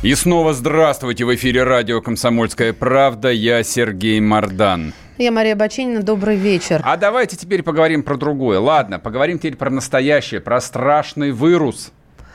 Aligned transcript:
И 0.00 0.14
снова 0.14 0.54
здравствуйте 0.54 1.24
в 1.24 1.34
эфире 1.34 1.64
радио 1.64 2.00
«Комсомольская 2.00 2.72
правда». 2.72 3.32
Я 3.32 3.64
Сергей 3.64 4.20
Мордан. 4.20 4.92
Я 5.18 5.32
Мария 5.32 5.56
Бачинина. 5.56 6.04
Добрый 6.04 6.36
вечер. 6.36 6.80
А 6.84 6.96
давайте 6.96 7.36
теперь 7.36 7.64
поговорим 7.64 8.04
про 8.04 8.16
другое. 8.16 8.60
Ладно, 8.60 9.00
поговорим 9.00 9.38
теперь 9.38 9.56
про 9.56 9.70
настоящее, 9.70 10.40
про 10.40 10.60
страшный 10.60 11.32
вирус, 11.32 11.90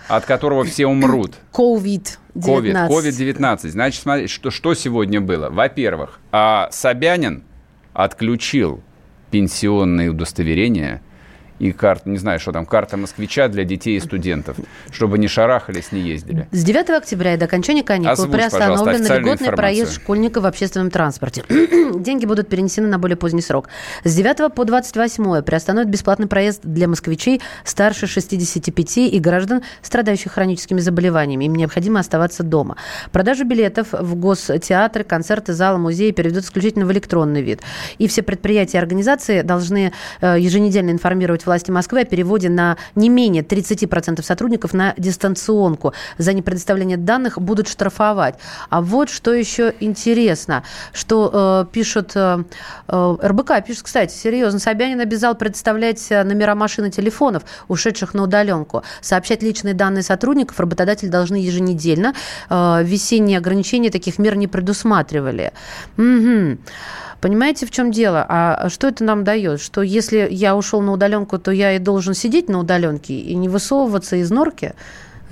от 0.10 0.26
которого 0.26 0.66
все 0.66 0.88
умрут. 0.88 1.36
COVID-19. 1.54 2.18
COVID, 2.36 2.90
COVID-19. 2.90 3.70
Значит, 3.70 4.02
смотрите, 4.02 4.28
что, 4.28 4.52
что 4.52 4.73
сегодня 4.73 5.22
было. 5.22 5.50
Во-первых, 5.50 6.20
а 6.34 6.68
Собянин 6.70 7.45
отключил 7.94 8.82
пенсионные 9.32 10.09
удостоверения 10.09 11.02
и 11.60 11.72
карта, 11.72 12.10
не 12.10 12.18
знаю, 12.18 12.40
что 12.40 12.52
там, 12.52 12.66
карта 12.66 12.98
москвича 12.98 13.48
для 13.48 13.64
детей 13.64 13.98
и 13.98 14.00
студентов, 14.00 14.58
чтобы 14.92 15.18
не 15.18 15.28
шарахались, 15.28 15.92
не 15.92 16.02
ездили. 16.02 16.48
С 16.52 16.64
9 16.64 16.90
октября 16.90 17.36
и 17.36 17.38
до 17.38 17.46
окончания 17.46 17.84
каникул 17.84 18.12
Озвучь, 18.12 18.32
приостановлен 18.32 19.06
льготный 19.06 19.52
проезд 19.52 19.94
школьников 19.94 20.44
в 20.44 20.46
общественном 20.46 20.90
транспорте. 20.90 21.44
Деньги 21.95 22.26
будут 22.26 22.50
перенесены 22.50 22.88
на 22.88 23.00
более 23.00 23.18
поздний 23.18 23.42
срок. 23.42 23.70
С 24.04 24.16
9 24.16 24.54
по 24.54 24.66
28 24.66 25.42
приостановят 25.44 25.90
бесплатный 25.90 26.28
проезд 26.28 26.62
для 26.64 26.88
москвичей 26.88 27.42
старше 27.64 28.08
65 28.08 28.98
и 28.98 29.20
граждан, 29.20 29.62
страдающих 29.82 30.34
хроническими 30.34 30.80
заболеваниями. 30.80 31.45
Им 31.45 31.56
необходимо 31.56 32.00
оставаться 32.00 32.44
дома. 32.44 32.78
Продажу 33.12 33.45
билетов 33.45 33.88
в 33.92 34.16
гостеатры, 34.16 35.04
концерты, 35.04 35.54
залы, 35.54 35.78
музеи 35.78 36.12
переведут 36.12 36.45
исключительно 36.45 36.86
в 36.86 36.92
электронный 36.92 37.42
вид. 37.42 37.62
И 37.98 38.08
все 38.08 38.22
предприятия 38.22 38.78
и 38.78 38.82
организации 38.82 39.42
должны 39.42 39.94
э, 40.22 40.38
еженедельно 40.40 40.92
информировать 40.92 41.42
власти 41.45 41.72
Москвы 41.72 42.02
о 42.02 42.05
переводе 42.05 42.49
на 42.49 42.77
не 42.95 43.09
менее 43.09 43.44
30% 43.44 44.22
сотрудников 44.23 44.73
на 44.73 44.94
дистанционку. 44.97 45.94
За 46.17 46.33
непредоставление 46.33 46.97
данных 46.97 47.39
будут 47.39 47.67
штрафовать. 47.67 48.36
А 48.69 48.81
вот 48.81 49.09
что 49.09 49.33
еще 49.33 49.73
интересно, 49.80 50.64
что 50.94 51.66
э, 51.67 51.71
пишут 51.71 52.11
э, 52.16 52.44
э, 52.88 53.17
РБК, 53.21 53.66
пишет, 53.66 53.83
кстати, 53.83 54.14
серьезно, 54.14 54.59
Собянин 54.59 54.99
обязал 54.99 55.36
предоставлять 55.36 56.05
э, 56.09 56.23
номера 56.23 56.55
машин 56.55 56.86
и 56.86 56.91
телефонов, 56.91 57.44
ушедших 57.67 58.14
на 58.14 58.23
удаленку, 58.23 58.83
сообщать 59.02 59.44
личные 59.44 59.73
данные 59.73 60.03
сотрудников, 60.03 60.59
работодатели 60.59 61.09
должны 61.09 61.36
еженедельно. 61.38 62.14
Э, 62.49 62.81
весенние 62.83 63.38
ограничения 63.38 63.89
таких 63.89 64.19
мер 64.19 64.36
не 64.36 64.47
предусматривали. 64.47 65.52
Мгм. 65.97 66.59
Понимаете, 67.24 67.66
в 67.66 67.72
чем 67.72 67.90
дело? 67.90 68.26
А 68.28 68.68
что 68.68 68.90
это 68.90 69.06
нам 69.06 69.24
дает? 69.24 69.62
Что 69.62 69.82
если 69.82 70.28
я 70.30 70.58
ушел 70.58 70.82
на 70.82 70.92
удаленку, 70.92 71.40
то 71.40 71.52
я 71.52 71.74
и 71.74 71.80
должен 71.80 72.14
сидеть 72.14 72.50
на 72.50 72.60
удаленке 72.60 73.18
и 73.18 73.34
не 73.36 73.48
высовываться 73.48 74.18
из 74.18 74.30
норки? 74.30 74.74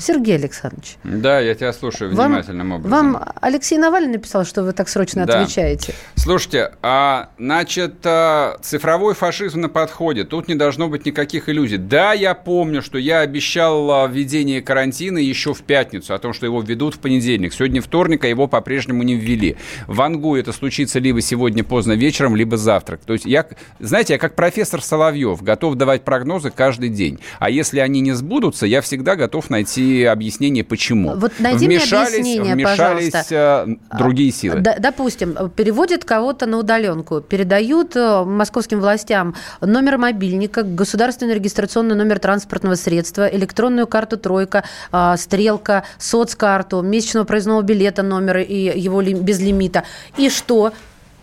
Сергей 0.01 0.35
Александрович, 0.35 0.97
Да, 1.03 1.39
я 1.39 1.53
тебя 1.55 1.71
слушаю 1.73 2.13
вам, 2.15 2.31
внимательным 2.31 2.71
образом. 2.71 3.13
вам 3.13 3.23
Алексей 3.39 3.77
Навальный 3.77 4.13
написал, 4.13 4.45
что 4.45 4.63
вы 4.63 4.73
так 4.73 4.89
срочно 4.89 5.25
Да. 5.25 5.41
отвечаете. 5.41 5.93
Слушайте, 6.15 6.71
а, 6.81 7.29
значит, 7.37 7.95
а, 8.03 8.57
цифровой 8.61 9.13
фашизм 9.13 9.61
на 9.61 9.69
подходе. 9.69 10.23
Тут 10.23 10.47
не 10.47 10.55
должно 10.55 10.87
быть 10.89 11.05
никаких 11.05 11.49
иллюзий. 11.49 11.77
Да, 11.77 12.13
я 12.13 12.33
помню, 12.33 12.81
что 12.81 12.97
я 12.97 13.19
обещал 13.19 13.91
а, 13.91 14.07
введение 14.07 14.61
карантина 14.61 15.19
еще 15.19 15.53
в 15.53 15.61
пятницу, 15.61 16.13
о 16.13 16.19
том, 16.19 16.33
что 16.33 16.45
его 16.45 16.61
введут 16.61 16.95
в 16.95 16.99
понедельник. 16.99 17.53
Сегодня 17.53 17.81
вторник, 17.81 18.23
а 18.23 18.27
его 18.27 18.47
по-прежнему 18.47 19.03
не 19.03 19.15
ввели. 19.15 19.57
В 19.87 20.01
Ангу 20.01 20.35
это 20.35 20.51
случится 20.51 20.99
либо 20.99 21.21
сегодня 21.21 21.63
поздно 21.63 21.93
вечером, 21.93 22.35
либо 22.35 22.57
завтра. 22.57 22.97
То 22.97 23.13
есть 23.13 23.25
я, 23.25 23.45
знаете, 23.79 24.13
я 24.13 24.19
как 24.19 24.35
профессор 24.35 24.81
Соловьев 24.81 25.41
готов 25.43 25.75
давать 25.75 26.03
прогнозы 26.03 26.49
каждый 26.49 26.89
день. 26.89 27.19
А 27.39 27.49
если 27.49 27.79
они 27.79 28.01
не 28.01 28.13
сбудутся, 28.13 28.65
я 28.65 28.81
всегда 28.81 29.15
готов 29.15 29.49
найти 29.49 29.90
объяснение, 29.99 30.63
почему. 30.63 31.15
Вот 31.15 31.33
найди 31.39 31.67
мне 31.67 31.79
вмешались, 31.79 32.13
объяснение, 32.13 32.53
вмешались 32.53 33.11
пожалуйста. 33.11 33.77
а, 33.89 33.97
другие 33.97 34.31
силы. 34.31 34.59
Д- 34.59 34.77
допустим, 34.79 35.49
переводят 35.55 36.05
кого-то 36.05 36.45
на 36.45 36.57
удаленку, 36.57 37.21
передают 37.21 37.95
э, 37.95 38.23
московским 38.23 38.79
властям 38.79 39.35
номер 39.61 39.97
мобильника, 39.97 40.63
государственный 40.63 41.35
регистрационный 41.35 41.95
номер 41.95 42.19
транспортного 42.19 42.75
средства, 42.75 43.27
электронную 43.27 43.87
карту 43.87 44.17
«Тройка», 44.17 44.63
э, 44.91 45.15
«Стрелка», 45.17 45.83
соцкарту, 45.97 46.81
месячного 46.81 47.25
проездного 47.25 47.61
билета 47.61 48.03
номера 48.03 48.41
и 48.41 48.79
его 48.79 49.01
без 49.01 49.39
лимита. 49.39 49.83
И 50.17 50.29
что? 50.29 50.73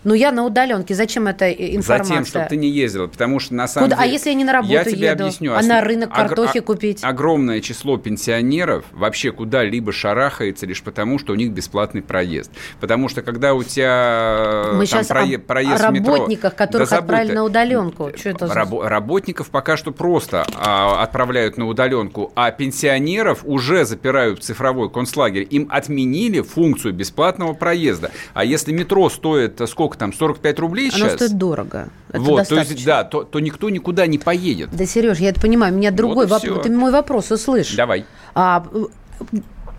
Ну, 0.03 0.13
я 0.13 0.31
на 0.31 0.45
удаленке. 0.45 0.93
Зачем 0.95 1.27
эта 1.27 1.45
э, 1.45 1.75
информация? 1.75 2.07
Затем, 2.17 2.25
чтобы 2.25 2.45
ты 2.45 2.55
не 2.57 2.69
ездила, 2.69 3.07
потому 3.07 3.39
что 3.39 3.53
на 3.53 3.67
самом 3.67 3.89
Куда? 3.89 3.97
А 4.01 4.03
деле... 4.03 4.13
если 4.13 4.29
я 4.29 4.35
не 4.35 4.43
на 4.45 4.53
работу 4.53 4.73
я 4.73 4.83
тебе 4.85 5.07
еду? 5.07 5.23
объясню. 5.25 5.53
А 5.53 5.61
на 5.61 5.81
рынок 5.81 6.09
огр- 6.11 6.15
картохи 6.29 6.59
а- 6.59 6.61
купить? 6.61 6.99
Огромное 7.03 7.59
число 7.61 7.97
пенсионеров 7.97 8.85
вообще 8.91 9.31
куда-либо 9.31 9.91
шарахается 9.91 10.65
лишь 10.65 10.81
потому, 10.81 11.19
что 11.19 11.33
у 11.33 11.35
них 11.35 11.51
бесплатный 11.51 12.01
проезд. 12.01 12.51
Потому 12.79 13.09
что 13.09 13.21
когда 13.21 13.53
у 13.53 13.63
тебя 13.63 14.63
Мы 14.73 14.85
там 14.85 14.85
сейчас 14.85 15.07
прое- 15.07 15.35
о, 15.37 15.39
проезд 15.39 15.83
о 15.83 15.89
метро... 15.91 16.13
работниках, 16.13 16.55
которых 16.55 16.89
Да 16.89 16.97
отправили 16.99 17.33
на 17.33 17.43
удаленку. 17.43 18.11
Что 18.15 18.29
это 18.29 18.47
за- 18.47 18.53
Рабо- 18.53 18.87
Работников 18.87 19.49
пока 19.49 19.75
что 19.77 19.91
просто 19.91 20.45
а, 20.55 21.03
отправляют 21.03 21.57
на 21.57 21.67
удаленку, 21.67 22.31
а 22.35 22.51
пенсионеров 22.51 23.41
уже 23.43 23.85
запирают 23.85 24.39
в 24.39 24.41
цифровой 24.43 24.89
концлагерь. 24.89 25.45
Им 25.49 25.67
отменили 25.69 26.41
функцию 26.41 26.93
бесплатного 26.93 27.53
проезда. 27.53 28.11
А 28.33 28.43
если 28.45 28.71
метро 28.71 29.09
стоит, 29.09 29.59
э, 29.59 29.67
сколько 29.67 29.97
там, 29.99 30.13
45 30.13 30.59
рублей 30.59 30.89
Оно 30.89 30.97
сейчас? 30.97 31.13
стоит 31.13 31.37
дорого. 31.37 31.89
Это 32.09 32.19
вот, 32.21 32.35
то 32.35 32.39
есть, 32.39 32.49
достаточно. 32.49 32.85
да, 32.85 33.03
то, 33.03 33.23
то 33.23 33.39
никто 33.39 33.69
никуда 33.69 34.07
не 34.07 34.17
поедет. 34.17 34.69
Да, 34.71 34.85
Сереж, 34.85 35.19
я 35.19 35.29
это 35.29 35.39
понимаю. 35.39 35.73
У 35.73 35.77
меня 35.77 35.91
другой 35.91 36.25
и 36.25 36.29
вопрос. 36.29 36.63
Ты 36.63 36.71
мой 36.71 36.91
вопрос 36.91 37.31
услышь. 37.31 37.75
Давай. 37.75 38.05
А, 38.33 38.65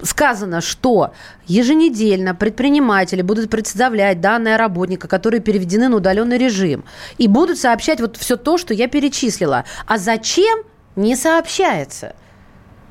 сказано, 0.03 0.61
что 0.61 1.13
еженедельно 1.47 2.35
предприниматели 2.35 3.23
будут 3.23 3.51
представлять 3.51 4.21
данные 4.21 4.57
работника, 4.57 5.09
которые 5.09 5.41
переведены 5.41 5.89
на 5.89 5.97
удаленный 5.97 6.39
режим, 6.39 6.85
и 7.19 7.29
будут 7.29 7.59
сообщать 7.59 8.01
вот 8.01 8.17
все 8.17 8.37
то, 8.37 8.59
что 8.59 8.75
я 8.75 8.89
перечислила. 8.89 9.65
А 9.87 9.99
зачем, 9.99 10.61
не 10.97 11.17
сообщается. 11.17 12.15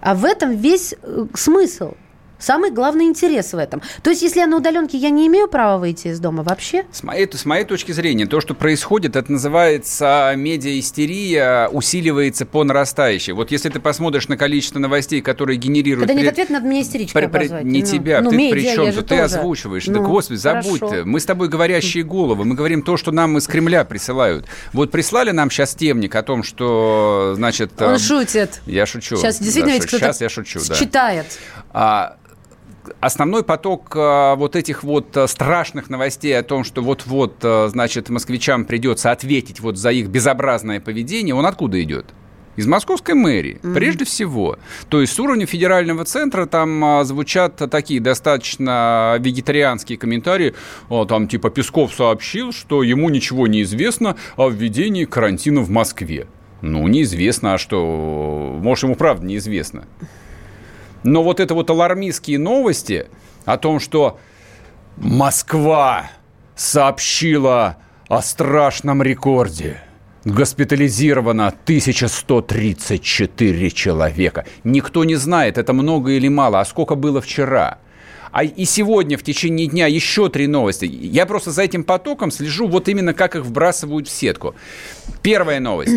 А 0.01 0.15
в 0.15 0.25
этом 0.25 0.55
весь 0.55 0.95
э, 1.01 1.25
смысл. 1.33 1.93
Самый 2.39 2.71
главный 2.71 3.05
интерес 3.05 3.53
в 3.53 3.57
этом. 3.57 3.81
То 4.01 4.09
есть, 4.09 4.21
если 4.21 4.39
я 4.39 4.47
на 4.47 4.57
удаленке, 4.57 4.97
я 4.97 5.09
не 5.09 5.27
имею 5.27 5.47
права 5.47 5.77
выйти 5.77 6.07
из 6.07 6.19
дома 6.19 6.43
вообще? 6.43 6.85
С 6.91 7.03
моей, 7.03 7.29
с 7.31 7.45
моей 7.45 7.65
точки 7.65 7.91
зрения, 7.91 8.25
то, 8.25 8.39
что 8.41 8.53
происходит, 8.53 9.15
это 9.15 9.31
называется 9.31 10.33
медиа-истерия, 10.35 11.67
усиливается 11.69 12.45
по 12.45 12.63
нарастающей. 12.63 13.33
Вот 13.33 13.51
если 13.51 13.69
ты 13.69 13.79
посмотришь 13.79 14.27
на 14.27 14.37
количество 14.37 14.79
новостей, 14.79 15.21
которые 15.21 15.57
генерируют... 15.57 16.07
Когда 16.07 16.21
нет 16.21 16.31
ответа, 16.31 16.53
надо 16.53 16.67
меня 16.67 16.81
истеричкой 16.81 17.21
При- 17.21 17.37
обозвать. 17.37 17.63
Не 17.65 17.81
Ну, 17.81 17.85
тебя, 17.85 18.21
ну, 18.21 18.29
ты 18.29 18.37
медиа, 18.37 18.51
при 18.53 18.75
чем 18.75 18.85
же? 18.91 19.01
Ты 19.01 19.07
тоже. 19.07 19.21
озвучиваешь. 19.23 19.87
Ну, 19.87 19.93
да, 19.93 19.99
господи, 19.99 20.37
забудь 20.37 20.79
хорошо. 20.79 20.89
ты. 20.89 21.05
Мы 21.05 21.19
с 21.19 21.25
тобой 21.25 21.49
говорящие 21.49 22.03
головы. 22.03 22.45
Мы 22.45 22.55
говорим 22.55 22.81
то, 22.81 22.97
что 22.97 23.11
нам 23.11 23.37
из 23.37 23.47
Кремля 23.47 23.83
присылают. 23.83 24.45
Вот 24.73 24.91
прислали 24.91 25.31
нам 25.31 25.51
сейчас 25.51 25.75
темник 25.75 26.15
о 26.15 26.23
том, 26.23 26.43
что, 26.43 27.33
значит... 27.35 27.79
Он 27.81 27.99
шутит. 27.99 28.61
Я 28.65 28.85
шучу. 28.85 29.17
Сейчас 29.17 29.39
действительно 29.39 29.73
Да, 29.73 29.79
ведь 29.79 29.87
кто-то 29.87 30.05
Сейчас 30.05 30.21
я 30.21 30.29
шучу, 30.29 30.59
да. 30.67 30.75
читает. 30.75 31.25
А, 31.71 32.17
Основной 32.99 33.43
поток 33.43 33.93
а, 33.95 34.35
вот 34.35 34.55
этих 34.55 34.83
вот 34.83 35.15
а, 35.15 35.27
страшных 35.27 35.89
новостей 35.89 36.37
о 36.37 36.43
том, 36.43 36.63
что 36.63 36.81
вот-вот, 36.81 37.35
а, 37.43 37.67
значит, 37.69 38.09
москвичам 38.09 38.65
придется 38.65 39.11
ответить 39.11 39.59
вот 39.59 39.77
за 39.77 39.91
их 39.91 40.07
безобразное 40.07 40.79
поведение, 40.79 41.35
он 41.35 41.45
откуда 41.45 41.81
идет? 41.81 42.07
Из 42.59 42.67
московской 42.67 43.15
мэрии, 43.15 43.61
прежде 43.73 44.03
всего. 44.03 44.59
То 44.89 44.99
есть 44.99 45.13
с 45.13 45.19
уровня 45.19 45.45
федерального 45.45 46.03
центра 46.03 46.45
там 46.45 46.83
а, 46.83 47.03
звучат 47.05 47.55
такие 47.55 48.01
достаточно 48.01 49.15
вегетарианские 49.17 49.97
комментарии. 49.97 50.53
А, 50.89 51.05
там 51.05 51.29
типа 51.29 51.51
Песков 51.51 51.93
сообщил, 51.93 52.51
что 52.51 52.83
ему 52.83 53.09
ничего 53.09 53.47
не 53.47 53.61
известно 53.61 54.17
о 54.35 54.49
введении 54.49 55.05
карантина 55.05 55.61
в 55.61 55.69
Москве. 55.69 56.27
Ну, 56.61 56.85
неизвестно, 56.89 57.53
а 57.53 57.57
что? 57.57 58.57
Может, 58.61 58.83
ему 58.83 58.95
правда 58.95 59.25
неизвестно. 59.25 59.85
Но 61.03 61.23
вот 61.23 61.39
это 61.39 61.53
вот 61.53 61.69
алармистские 61.69 62.39
новости 62.39 63.07
о 63.45 63.57
том, 63.57 63.79
что 63.79 64.19
Москва 64.97 66.11
сообщила 66.55 67.77
о 68.07 68.21
страшном 68.21 69.01
рекорде. 69.01 69.81
Госпитализировано 70.25 71.47
1134 71.47 73.71
человека. 73.71 74.45
Никто 74.65 75.05
не 75.05 75.15
знает, 75.15 75.57
это 75.57 75.71
много 75.73 76.11
или 76.11 76.27
мало, 76.27 76.59
а 76.59 76.65
сколько 76.65 76.95
было 76.95 77.21
вчера. 77.21 77.77
А 78.31 78.43
и 78.43 78.65
сегодня 78.65 79.17
в 79.17 79.23
течение 79.23 79.67
дня 79.67 79.87
еще 79.87 80.29
три 80.29 80.45
новости. 80.47 80.85
Я 80.85 81.25
просто 81.25 81.51
за 81.51 81.63
этим 81.63 81.83
потоком 81.83 82.31
слежу, 82.31 82.67
вот 82.67 82.87
именно 82.89 83.13
как 83.13 83.35
их 83.35 83.43
вбрасывают 83.43 84.07
в 84.07 84.11
сетку. 84.11 84.55
Первая 85.21 85.59
новость. 85.59 85.91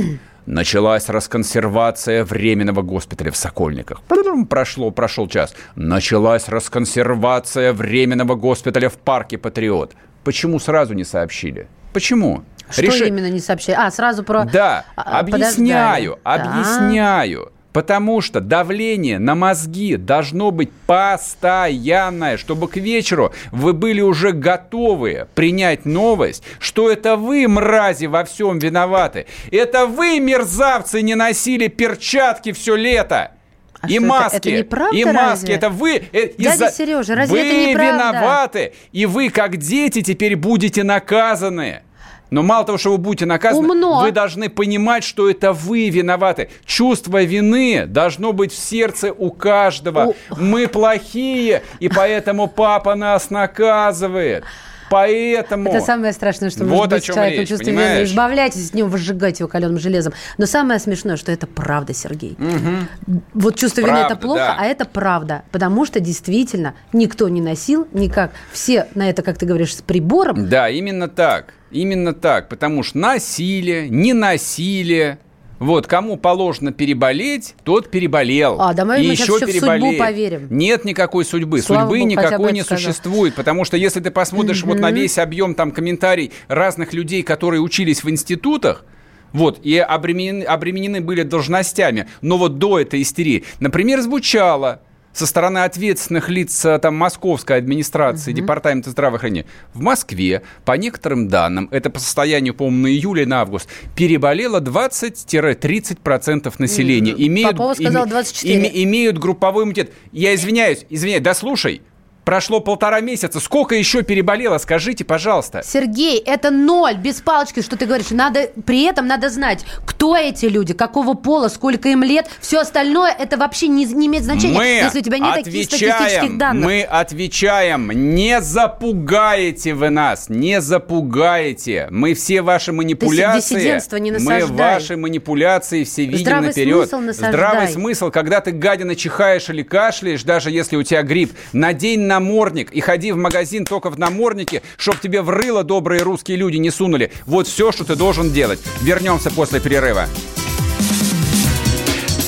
Началась 0.47 1.09
расконсервация 1.09 2.25
временного 2.25 2.83
госпиталя 2.83 3.31
в 3.31 3.37
Сокольниках. 3.37 4.01
Прошло, 4.49 4.91
прошел 4.91 5.29
час. 5.29 5.55
Началась 5.77 6.49
расконсервация 6.49 7.73
временного 7.73 8.35
госпиталя 8.35 8.89
в 8.89 8.95
парке 8.95 9.39
Патриот. 9.39 9.95
Почему 10.25 10.59
сразу 10.59 10.95
не 10.95 11.05
сообщили? 11.05 11.69
Почему? 11.93 12.43
Что 12.71 12.83
Реш... 12.83 13.01
именно 13.03 13.29
не 13.31 13.41
сообщили? 13.41 13.77
А, 13.79 13.91
сразу 13.91 14.25
про... 14.25 14.45
Да, 14.45 14.85
а, 14.97 15.21
объясняю, 15.21 16.19
подождали. 16.23 16.51
объясняю. 16.51 17.45
Да. 17.45 17.62
Потому 17.73 18.21
что 18.21 18.41
давление 18.41 19.19
на 19.19 19.35
мозги 19.35 19.97
должно 19.97 20.51
быть 20.51 20.71
постоянное, 20.87 22.37
чтобы 22.37 22.69
к 22.69 22.77
вечеру 22.77 23.33
вы 23.51 23.73
были 23.73 24.01
уже 24.01 24.33
готовы 24.33 25.27
принять 25.35 25.87
новость, 25.87 26.43
что 26.59 26.91
это 26.91 27.17
вы, 27.17 27.49
мрази, 27.49 28.07
во 28.07 28.25
всем 28.25 28.59
виноваты. 28.59 29.27
Это 29.51 29.87
вы, 29.87 30.21
мерзавцы, 30.21 31.03
не 31.03 31.15
носили 31.15 31.69
перчатки 31.69 32.53
все 32.53 32.77
лето. 32.77 33.33
А 33.81 33.89
и 33.89 33.99
маски, 33.99 34.37
это, 34.37 34.49
это 34.49 34.59
неправда, 34.59 34.97
и 34.97 35.05
маски, 35.05 35.41
разве? 35.41 35.55
это 35.57 35.69
вы, 35.71 36.03
э, 36.13 36.31
Дядя 36.39 36.71
Сережа, 36.71 37.17
разве 37.17 37.35
вы 37.35 37.47
это 37.47 37.71
неправда? 37.71 38.17
виноваты, 38.17 38.73
и 38.93 39.07
вы 39.07 39.29
как 39.29 39.57
дети 39.57 40.03
теперь 40.03 40.37
будете 40.37 40.85
наказаны. 40.85 41.83
Но 42.33 42.43
мало 42.43 42.65
того, 42.65 42.79
что 42.79 42.93
вы 42.93 42.97
будете 42.97 43.27
наказаны, 43.27 43.69
Умно. 43.69 44.01
вы 44.01 44.11
должны 44.11 44.49
понимать, 44.49 45.05
что 45.05 45.29
это 45.29 45.53
вы 45.53 45.91
виноваты. 45.91 46.49
Чувство 46.65 47.23
вины 47.23 47.85
должно 47.87 48.33
быть 48.33 48.53
в 48.53 48.59
сердце 48.59 49.13
у 49.13 49.31
каждого. 49.31 50.15
У... 50.31 50.37
Мы 50.37 50.67
плохие, 50.67 51.63
и 51.79 51.91
поэтому 51.91 52.49
папа 52.49 52.95
нас 52.95 53.29
наказывает. 53.29 54.45
Поэтому... 54.89 55.69
Это 55.69 55.85
самое 55.85 56.15
страшное, 56.15 56.49
что 56.49 56.65
вот 56.65 56.71
может 56.71 56.91
быть 56.91 57.05
человек 57.05 57.41
речь, 57.41 57.49
чувство 57.51 57.69
вины. 57.69 58.05
Избавляйтесь 58.05 58.71
от 58.71 58.75
него, 58.75 58.89
выжигайте 58.89 59.43
его 59.43 59.49
каленым 59.49 59.79
железом. 59.79 60.15
Но 60.39 60.47
самое 60.47 60.81
смешное, 60.81 61.19
что 61.19 61.33
это 61.33 61.47
правда, 61.47 61.93
Сергей. 61.93 62.39
Угу. 62.39 63.19
Вот 63.35 63.57
чувство 63.57 63.83
правда, 63.83 63.99
вины 63.99 64.07
это 64.07 64.17
плохо, 64.17 64.39
да. 64.39 64.57
а 64.59 64.65
это 64.65 64.87
правда. 64.87 65.43
Потому 65.51 65.85
что 65.85 66.01
действительно 66.01 66.75
никто 66.95 67.29
не 67.29 67.43
носил 67.43 67.87
никак. 67.93 68.31
Все 68.53 68.87
на 68.95 69.11
это, 69.11 69.21
как 69.21 69.37
ты 69.37 69.45
говоришь, 69.45 69.77
с 69.77 69.83
прибором. 69.83 70.49
Да, 70.49 70.71
именно 70.71 71.09
так. 71.09 71.53
Именно 71.73 72.13
так, 72.13 72.49
потому 72.49 72.83
что 72.83 72.99
насилие, 72.99 73.89
не 73.89 74.13
насилие, 74.13 75.19
вот, 75.63 75.87
кому 75.87 76.17
положено 76.17 76.73
переболеть, 76.73 77.55
тот 77.63 77.89
переболел. 77.89 78.61
А, 78.61 78.75
да 78.75 78.85
мы 78.85 79.01
и 79.01 79.07
еще, 79.07 79.35
еще 79.35 79.47
переболеет. 79.47 79.63
в 79.63 79.87
судьбу 79.87 80.05
поверим. 80.05 80.47
Нет 80.51 80.85
никакой 80.85 81.25
судьбы. 81.25 81.63
Слава 81.63 81.83
Судьбы 81.83 81.99
Богу, 82.01 82.11
никакой 82.11 82.53
не 82.53 82.63
сказал. 82.63 82.83
существует. 82.83 83.37
Потому 83.37 83.65
что 83.65 83.77
если 83.77 84.01
ты 84.01 84.11
посмотришь 84.11 84.65
вот 84.65 84.81
на 84.81 84.91
весь 84.91 85.19
объем 85.19 85.55
там 85.55 85.71
комментарий 85.71 86.33
разных 86.49 86.93
людей, 86.93 87.23
которые 87.23 87.61
учились 87.61 88.03
в 88.03 88.11
институтах, 88.11 88.85
вот, 89.33 89.61
и 89.63 89.79
обременены, 89.79 90.43
обременены 90.43 91.01
были 91.01 91.23
должностями, 91.23 92.09
но 92.23 92.39
вот 92.39 92.59
до 92.59 92.81
этой 92.81 93.01
истерии, 93.01 93.45
например, 93.61 94.01
звучало– 94.01 94.81
со 95.13 95.27
стороны 95.27 95.59
ответственных 95.59 96.29
лиц 96.29 96.65
э, 96.65 96.79
там, 96.79 96.95
московской 96.97 97.57
администрации, 97.59 98.31
угу. 98.33 98.41
департамента 98.41 98.91
здравоохранения, 98.91 99.47
в 99.75 99.81
Москве, 99.81 100.43
по 100.65 100.73
некоторым 100.73 101.29
данным, 101.29 101.69
это 101.71 101.91
по 101.91 101.99
состоянию, 102.01 102.55
по-моему, 102.55 102.83
на 102.83 102.89
июль 102.89 103.21
и 103.21 103.27
на 103.27 103.43
август, 103.43 103.69
переболело 103.95 104.61
20-30% 104.61 106.53
населения. 106.59 107.15
Имеют, 107.17 107.53
Попова 107.53 107.75
сказал 107.75 108.07
24. 108.07 108.55
Име, 108.55 108.71
имеют 108.85 109.19
групповой 109.19 109.65
иммунитет. 109.65 109.93
Я 110.13 110.35
извиняюсь, 110.35 110.87
извиняюсь, 110.89 111.23
да 111.23 111.35
слушай, 111.35 111.83
Прошло 112.25 112.61
полтора 112.61 113.01
месяца. 113.01 113.41
Сколько 113.41 113.75
еще 113.75 114.03
переболело, 114.03 114.59
скажите, 114.59 115.05
пожалуйста. 115.05 115.63
Сергей, 115.65 116.19
это 116.19 116.51
ноль, 116.51 116.97
без 116.97 117.21
палочки, 117.21 117.63
что 117.63 117.77
ты 117.77 117.87
говоришь. 117.87 118.11
Надо, 118.11 118.51
при 118.65 118.85
этом 118.85 119.07
надо 119.07 119.29
знать, 119.29 119.65
кто 119.85 120.17
эти 120.17 120.47
люди, 120.47 120.73
какого 120.73 121.15
пола, 121.15 121.49
сколько 121.49 121.89
им 121.89 122.03
лет. 122.03 122.31
Все 122.41 122.61
остальное, 122.61 123.13
это 123.13 123.37
вообще 123.37 123.69
не, 123.69 123.87
не 123.87 124.07
имеет 124.07 124.25
значения, 124.25 124.57
мы 124.57 124.67
если 124.67 125.01
у 125.01 125.03
тебя 125.03 125.19
нет 125.19 125.35
таких 125.45 125.65
статистических 125.65 126.39
данных. 126.39 126.65
Мы 126.65 126.83
отвечаем, 126.83 127.91
не 127.91 128.41
запугаете 128.41 129.75
вы 129.75 129.91
нас, 129.91 130.29
не 130.29 130.61
запугаете. 130.61 131.89
Мы 131.91 132.15
все 132.15 132.43
ваши 132.43 132.73
манипуляции... 132.73 133.81
Ты 133.89 134.01
не 134.01 134.11
насаждай. 134.13 134.43
Мы 134.43 134.57
ваши 134.57 134.97
манипуляции 134.97 135.85
все 135.85 136.05
видим 136.05 136.19
Здравый 136.19 136.49
наперед. 136.49 136.89
Смысл 136.89 136.99
насаждай. 136.99 137.33
Здравый 137.33 137.69
смысл, 137.69 138.11
когда 138.11 138.41
ты 138.41 138.53
гадина 138.53 138.95
чихаешь 138.95 139.49
или 139.49 139.63
кашляешь, 139.63 140.23
даже 140.23 140.51
если 140.51 140.77
у 140.77 140.83
тебя 140.83 141.03
грипп, 141.03 141.33
надень 141.53 142.12
намордник 142.13 142.71
и 142.73 142.81
ходи 142.81 143.11
в 143.13 143.17
магазин 143.17 143.65
только 143.65 143.89
в 143.89 143.99
наморднике, 143.99 144.63
чтобы 144.77 144.99
тебе 145.03 145.23
в 145.23 145.31
рыло 145.31 145.65
добрые 145.65 146.03
русские 146.03 146.37
люди 146.37 146.59
не 146.59 146.71
сунули. 146.71 147.11
Вот 147.25 147.47
все, 147.47 147.73
что 147.73 147.85
ты 147.85 147.97
должен 147.97 148.31
делать. 148.31 148.61
Вернемся 148.83 149.31
после 149.31 149.61
перерыва. 149.61 150.07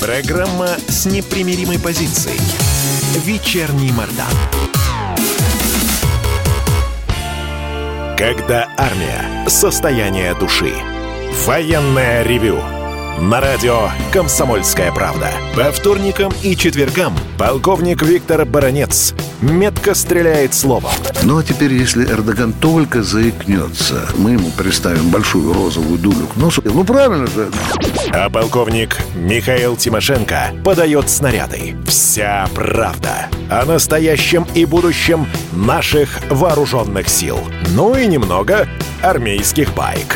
Программа 0.01 0.69
с 0.87 1.05
непримиримой 1.05 1.79
позицией. 1.79 2.39
Вечерний 3.25 3.91
Мордан. 3.91 4.33
Когда 8.17 8.69
армия. 8.77 9.47
Состояние 9.47 10.33
души. 10.35 10.73
Военное 11.45 12.23
ревю 12.23 12.57
на 13.19 13.39
радио 13.39 13.89
«Комсомольская 14.11 14.91
правда». 14.91 15.31
По 15.55 15.71
вторникам 15.71 16.33
и 16.43 16.55
четвергам 16.55 17.13
полковник 17.37 18.01
Виктор 18.01 18.45
Баранец 18.45 19.13
метко 19.45 19.93
стреляет 19.93 20.53
словом. 20.53 20.91
Ну 21.23 21.37
а 21.37 21.43
теперь, 21.43 21.73
если 21.73 22.05
Эрдоган 22.05 22.53
только 22.53 23.03
заикнется, 23.03 24.07
мы 24.17 24.31
ему 24.31 24.49
представим 24.51 25.09
большую 25.09 25.53
розовую 25.53 25.99
дулю 25.99 26.27
к 26.27 26.35
носу. 26.35 26.61
Ну 26.65 26.83
правильно 26.83 27.27
же. 27.27 27.49
А 28.11 28.29
полковник 28.29 28.97
Михаил 29.15 29.75
Тимошенко 29.75 30.53
подает 30.63 31.09
снаряды. 31.09 31.75
Вся 31.87 32.47
правда 32.53 33.27
о 33.49 33.65
настоящем 33.65 34.47
и 34.55 34.65
будущем 34.65 35.27
наших 35.51 36.19
вооруженных 36.29 37.07
сил. 37.09 37.39
Ну 37.75 37.95
и 37.95 38.07
немного 38.07 38.67
армейских 39.01 39.73
байк. 39.75 40.15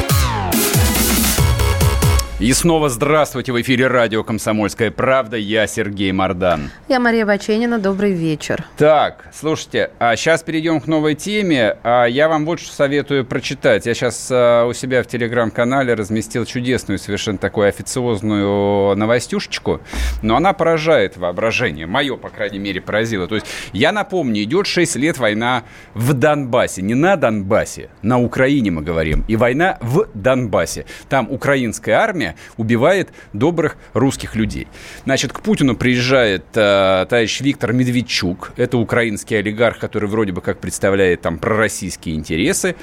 И 2.41 2.53
снова 2.53 2.89
здравствуйте 2.89 3.51
в 3.51 3.61
эфире 3.61 3.85
радио 3.85 4.23
«Комсомольская 4.23 4.89
правда». 4.89 5.37
Я 5.37 5.67
Сергей 5.67 6.11
Мордан. 6.11 6.71
Я 6.87 6.99
Мария 6.99 7.23
Баченина. 7.23 7.77
Добрый 7.77 8.13
вечер. 8.13 8.65
Так, 8.77 9.27
слушайте, 9.31 9.91
а 9.99 10.15
сейчас 10.15 10.41
перейдем 10.41 10.81
к 10.81 10.87
новой 10.87 11.13
теме. 11.13 11.77
А 11.83 12.05
я 12.05 12.27
вам 12.27 12.47
вот 12.47 12.59
что 12.59 12.73
советую 12.73 13.25
прочитать. 13.25 13.85
Я 13.85 13.93
сейчас 13.93 14.29
а, 14.31 14.65
у 14.65 14.73
себя 14.73 15.03
в 15.03 15.05
телеграм-канале 15.05 15.93
разместил 15.93 16.45
чудесную, 16.45 16.97
совершенно 16.97 17.37
такую 17.37 17.67
официозную 17.67 18.95
новостюшечку, 18.95 19.79
но 20.23 20.35
она 20.35 20.53
поражает 20.53 21.17
воображение. 21.17 21.85
Мое, 21.85 22.17
по 22.17 22.29
крайней 22.29 22.57
мере, 22.57 22.81
поразило. 22.81 23.27
То 23.27 23.35
есть, 23.35 23.45
я 23.71 23.91
напомню, 23.91 24.41
идет 24.41 24.65
6 24.65 24.95
лет 24.95 25.19
война 25.19 25.61
в 25.93 26.13
Донбассе. 26.13 26.81
Не 26.81 26.95
на 26.95 27.17
Донбассе, 27.17 27.89
на 28.01 28.19
Украине 28.19 28.71
мы 28.71 28.81
говорим. 28.81 29.25
И 29.27 29.35
война 29.35 29.77
в 29.79 30.07
Донбассе. 30.15 30.87
Там 31.07 31.27
украинская 31.29 31.99
армия 31.99 32.30
убивает 32.57 33.09
добрых 33.33 33.77
русских 33.93 34.35
людей. 34.35 34.67
Значит, 35.05 35.33
к 35.33 35.41
Путину 35.41 35.75
приезжает 35.75 36.45
э, 36.55 37.05
товарищ 37.09 37.41
Виктор 37.41 37.73
Медведчук. 37.73 38.53
Это 38.57 38.77
украинский 38.77 39.35
олигарх, 39.35 39.79
который 39.79 40.09
вроде 40.09 40.31
бы 40.31 40.41
как 40.41 40.59
представляет 40.59 41.21
там 41.21 41.37
пророссийские 41.37 42.15
интересы. 42.15 42.75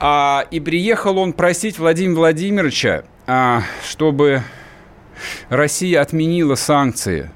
А, 0.00 0.46
и 0.50 0.60
приехал 0.60 1.18
он 1.18 1.32
просить 1.32 1.78
Владимира 1.78 2.18
Владимировича, 2.18 3.04
а, 3.26 3.62
чтобы 3.88 4.42
Россия 5.48 6.00
отменила 6.00 6.54
санкции 6.54 7.30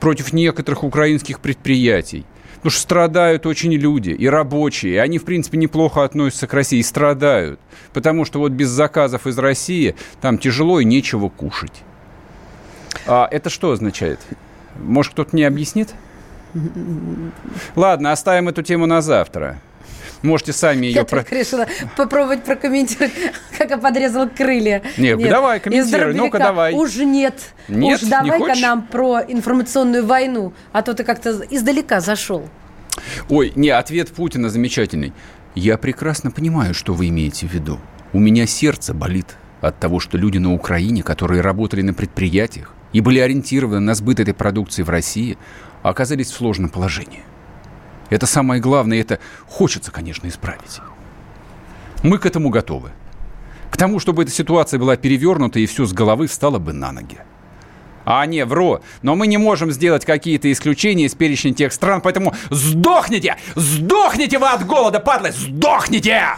против 0.00 0.32
некоторых 0.32 0.82
украинских 0.82 1.40
предприятий. 1.40 2.24
Потому 2.60 2.72
что 2.72 2.82
страдают 2.82 3.46
очень 3.46 3.72
люди, 3.72 4.10
и 4.10 4.28
рабочие, 4.28 4.94
и 4.94 4.98
они, 4.98 5.18
в 5.18 5.24
принципе, 5.24 5.56
неплохо 5.56 6.04
относятся 6.04 6.46
к 6.46 6.52
России, 6.52 6.78
и 6.78 6.82
страдают. 6.82 7.58
Потому 7.94 8.26
что 8.26 8.38
вот 8.38 8.52
без 8.52 8.68
заказов 8.68 9.26
из 9.26 9.38
России 9.38 9.96
там 10.20 10.36
тяжело 10.36 10.78
и 10.78 10.84
нечего 10.84 11.30
кушать. 11.30 11.82
А 13.06 13.26
это 13.30 13.48
что 13.48 13.72
означает? 13.72 14.20
Может, 14.78 15.12
кто-то 15.14 15.30
мне 15.32 15.46
объяснит? 15.46 15.94
Ладно, 17.76 18.12
оставим 18.12 18.50
эту 18.50 18.62
тему 18.62 18.84
на 18.84 19.00
завтра. 19.00 19.58
Можете 20.22 20.52
сами 20.52 20.86
ее... 20.86 20.92
Я 20.92 21.04
про... 21.04 21.24
решила 21.30 21.66
попробовать 21.96 22.44
прокомментировать, 22.44 23.12
как 23.58 23.70
я 23.70 23.78
подрезал 23.78 24.28
крылья. 24.28 24.82
Нет, 24.98 25.18
нет. 25.18 25.30
давай, 25.30 25.60
комментируй, 25.60 26.14
ну-ка 26.14 26.38
давай. 26.38 26.74
Уж 26.74 26.96
нет. 26.96 27.40
Нет, 27.68 28.02
Уж 28.02 28.08
давай-ка 28.08 28.60
нам 28.60 28.86
про 28.86 29.20
информационную 29.26 30.04
войну, 30.04 30.52
а 30.72 30.82
то 30.82 30.94
ты 30.94 31.04
как-то 31.04 31.42
издалека 31.50 32.00
зашел. 32.00 32.48
Ой, 33.28 33.52
не, 33.56 33.70
ответ 33.70 34.10
Путина 34.10 34.50
замечательный. 34.50 35.12
Я 35.54 35.78
прекрасно 35.78 36.30
понимаю, 36.30 36.74
что 36.74 36.94
вы 36.94 37.08
имеете 37.08 37.46
в 37.46 37.52
виду. 37.52 37.80
У 38.12 38.18
меня 38.18 38.46
сердце 38.46 38.92
болит 38.92 39.36
от 39.60 39.78
того, 39.78 40.00
что 40.00 40.18
люди 40.18 40.38
на 40.38 40.52
Украине, 40.52 41.02
которые 41.02 41.40
работали 41.40 41.82
на 41.82 41.94
предприятиях 41.94 42.74
и 42.92 43.00
были 43.00 43.18
ориентированы 43.20 43.80
на 43.80 43.94
сбыт 43.94 44.20
этой 44.20 44.34
продукции 44.34 44.82
в 44.82 44.90
России, 44.90 45.38
оказались 45.82 46.30
в 46.30 46.36
сложном 46.36 46.70
положении. 46.70 47.22
Это 48.10 48.26
самое 48.26 48.60
главное, 48.60 49.00
это 49.00 49.18
хочется, 49.46 49.90
конечно, 49.90 50.28
исправить. 50.28 50.80
Мы 52.02 52.18
к 52.18 52.26
этому 52.26 52.50
готовы. 52.50 52.90
К 53.70 53.76
тому, 53.76 54.00
чтобы 54.00 54.24
эта 54.24 54.32
ситуация 54.32 54.78
была 54.78 54.96
перевернута 54.96 55.60
и 55.60 55.66
все 55.66 55.86
с 55.86 55.92
головы 55.92 56.26
встало 56.26 56.58
бы 56.58 56.72
на 56.72 56.92
ноги. 56.92 57.18
А, 58.04 58.26
не, 58.26 58.44
вру. 58.44 58.80
Но 59.02 59.14
мы 59.14 59.26
не 59.26 59.36
можем 59.36 59.70
сделать 59.70 60.04
какие-то 60.04 60.50
исключения 60.50 61.04
из 61.04 61.14
перечня 61.14 61.54
тех 61.54 61.72
стран, 61.72 62.00
поэтому 62.00 62.34
сдохните! 62.50 63.36
Сдохните 63.54 64.38
вы 64.38 64.48
от 64.48 64.66
голода, 64.66 64.98
падлы! 64.98 65.30
Сдохните! 65.30 66.36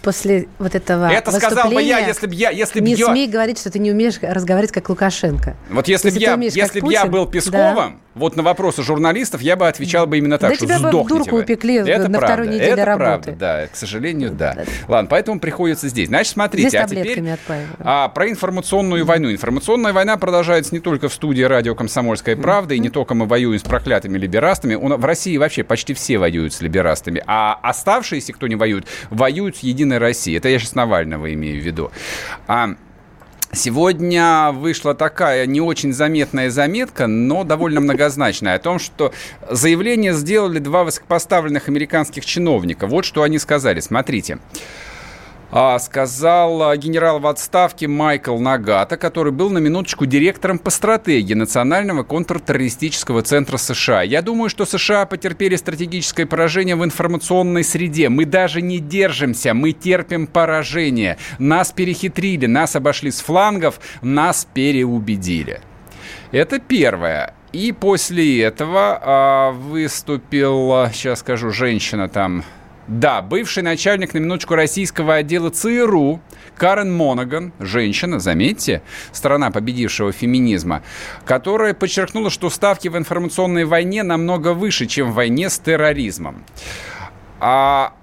После 0.00 0.48
вот 0.58 0.74
этого 0.74 1.10
Это 1.10 1.32
сказал 1.32 1.70
бы 1.70 1.82
я, 1.82 1.98
если 1.98 2.26
бы 2.26 2.34
я... 2.34 2.50
Если 2.50 2.80
не 2.80 2.94
я... 2.94 3.06
смей 3.06 3.28
говорить, 3.28 3.58
что 3.58 3.70
ты 3.70 3.78
не 3.78 3.90
умеешь 3.90 4.18
разговаривать 4.20 4.72
как 4.72 4.88
Лукашенко. 4.88 5.56
Вот 5.70 5.88
если, 5.88 6.10
бы 6.10 6.18
я, 6.18 6.34
если 6.34 6.80
б 6.80 6.92
я 6.92 7.06
был 7.06 7.26
Песковым, 7.26 7.92
да. 7.92 7.96
вот 8.14 8.36
на 8.36 8.42
вопросы 8.42 8.82
журналистов 8.82 9.40
я 9.42 9.56
бы 9.56 9.68
отвечал 9.68 10.06
бы 10.06 10.18
именно 10.18 10.38
так, 10.38 10.50
да 10.50 10.56
что 10.56 10.66
тебя 10.66 10.78
бы 10.78 10.90
дурку 10.90 11.36
вы. 11.36 11.42
упекли 11.42 11.76
это 11.76 12.08
на 12.08 12.18
правда, 12.18 12.26
второй 12.26 12.48
неделе 12.48 12.72
это 12.72 12.84
работы. 12.84 13.04
правда, 13.04 13.32
да, 13.32 13.66
к 13.66 13.76
сожалению, 13.76 14.30
да. 14.30 14.54
да. 14.54 14.64
Ладно, 14.88 15.08
поэтому 15.10 15.40
приходится 15.40 15.88
здесь. 15.88 16.08
Значит, 16.08 16.32
смотрите, 16.32 16.68
здесь 16.68 16.80
а 16.80 16.88
теперь 16.88 17.22
а, 17.80 18.08
про 18.08 18.28
информационную 18.30 19.04
войну. 19.04 19.30
Информационная 19.30 19.92
война 19.92 20.16
продолжается 20.16 20.74
не 20.74 20.80
только 20.80 21.08
в 21.08 21.14
студии 21.14 21.42
радио 21.42 21.74
«Комсомольская 21.74 22.36
правда», 22.36 22.74
mm-hmm. 22.74 22.78
и 22.78 22.80
не 22.80 22.90
только 22.90 23.14
мы 23.14 23.26
воюем 23.26 23.58
с 23.58 23.62
проклятыми 23.62 24.18
либерастами. 24.18 24.74
В 24.74 25.04
России 25.04 25.36
вообще 25.36 25.62
почти 25.62 25.94
все 25.94 26.18
воюют 26.18 26.52
с 26.52 26.60
либерастами, 26.60 27.22
а 27.26 27.58
оставшиеся, 27.62 28.32
кто 28.32 28.46
не 28.46 28.56
воюет, 28.56 28.86
воюют 29.10 29.56
с 29.56 29.62
«Единой 29.90 29.98
Россией». 29.98 30.38
Это 30.38 30.48
я 30.48 30.58
сейчас 30.58 30.74
Навального 30.74 31.32
имею 31.34 31.60
в 31.60 31.64
виду. 31.64 31.90
А, 32.46 32.70
Сегодня 33.52 34.52
вышла 34.52 34.94
такая 34.94 35.44
не 35.44 35.60
очень 35.60 35.92
заметная 35.92 36.50
заметка, 36.50 37.08
но 37.08 37.42
довольно 37.42 37.80
многозначная, 37.80 38.54
о 38.54 38.58
том, 38.60 38.78
что 38.78 39.12
заявление 39.50 40.12
сделали 40.12 40.60
два 40.60 40.84
высокопоставленных 40.84 41.68
американских 41.68 42.24
чиновника. 42.24 42.86
Вот 42.86 43.04
что 43.04 43.24
они 43.24 43.40
сказали. 43.40 43.80
Смотрите. 43.80 44.38
А, 44.38 44.89
сказал 45.80 46.62
а, 46.62 46.76
генерал 46.76 47.18
в 47.18 47.26
отставке 47.26 47.88
Майкл 47.88 48.38
Нагата, 48.38 48.96
который 48.96 49.32
был 49.32 49.50
на 49.50 49.58
минуточку 49.58 50.06
директором 50.06 50.60
по 50.60 50.70
стратегии 50.70 51.34
Национального 51.34 52.04
контртеррористического 52.04 53.22
центра 53.22 53.56
США. 53.56 54.02
Я 54.02 54.22
думаю, 54.22 54.48
что 54.48 54.64
США 54.64 55.06
потерпели 55.06 55.56
стратегическое 55.56 56.24
поражение 56.24 56.76
в 56.76 56.84
информационной 56.84 57.64
среде. 57.64 58.08
Мы 58.08 58.26
даже 58.26 58.62
не 58.62 58.78
держимся, 58.78 59.52
мы 59.52 59.72
терпим 59.72 60.28
поражение. 60.28 61.18
Нас 61.40 61.72
перехитрили, 61.72 62.46
нас 62.46 62.76
обошли 62.76 63.10
с 63.10 63.20
флангов, 63.20 63.80
нас 64.02 64.46
переубедили. 64.54 65.60
Это 66.30 66.60
первое. 66.60 67.34
И 67.52 67.72
после 67.72 68.42
этого 68.42 69.00
а, 69.02 69.50
выступил, 69.50 70.86
сейчас 70.92 71.18
скажу, 71.18 71.50
женщина 71.50 72.08
там 72.08 72.44
да, 72.90 73.22
бывший 73.22 73.62
начальник 73.62 74.14
на 74.14 74.18
минуточку 74.18 74.56
российского 74.56 75.14
отдела 75.14 75.50
ЦРУ 75.50 76.20
Карен 76.56 76.92
Монаган, 76.92 77.52
женщина, 77.60 78.18
заметьте, 78.18 78.82
страна 79.12 79.52
победившего 79.52 80.10
феминизма, 80.10 80.82
которая 81.24 81.72
подчеркнула, 81.72 82.30
что 82.30 82.50
ставки 82.50 82.88
в 82.88 82.96
информационной 82.98 83.64
войне 83.64 84.02
намного 84.02 84.54
выше, 84.54 84.86
чем 84.86 85.12
в 85.12 85.14
войне 85.14 85.50
с 85.50 85.60
терроризмом. 85.60 86.44
А 87.38 87.94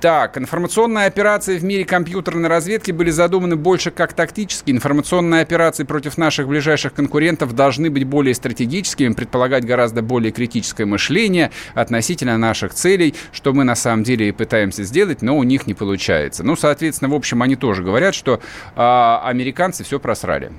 так, 0.00 0.38
информационные 0.38 1.06
операции 1.06 1.58
в 1.58 1.64
мире 1.64 1.84
компьютерной 1.84 2.48
разведки 2.48 2.92
были 2.92 3.10
задуманы 3.10 3.56
больше 3.56 3.90
как 3.90 4.12
тактические. 4.12 4.76
Информационные 4.76 5.42
операции 5.42 5.84
против 5.84 6.18
наших 6.18 6.48
ближайших 6.48 6.94
конкурентов 6.94 7.54
должны 7.54 7.90
быть 7.90 8.04
более 8.04 8.34
стратегическими, 8.34 9.12
предполагать 9.12 9.64
гораздо 9.64 10.02
более 10.02 10.32
критическое 10.32 10.84
мышление 10.84 11.50
относительно 11.74 12.38
наших 12.38 12.74
целей, 12.74 13.14
что 13.32 13.52
мы 13.52 13.64
на 13.64 13.74
самом 13.74 14.04
деле 14.04 14.28
и 14.28 14.32
пытаемся 14.32 14.84
сделать, 14.84 15.22
но 15.22 15.36
у 15.36 15.42
них 15.42 15.66
не 15.66 15.74
получается. 15.74 16.44
Ну, 16.44 16.56
соответственно, 16.56 17.10
в 17.10 17.14
общем, 17.14 17.42
они 17.42 17.56
тоже 17.56 17.82
говорят, 17.82 18.14
что 18.14 18.40
э, 18.76 19.18
американцы 19.24 19.84
все 19.84 19.98
просрали. 19.98 20.52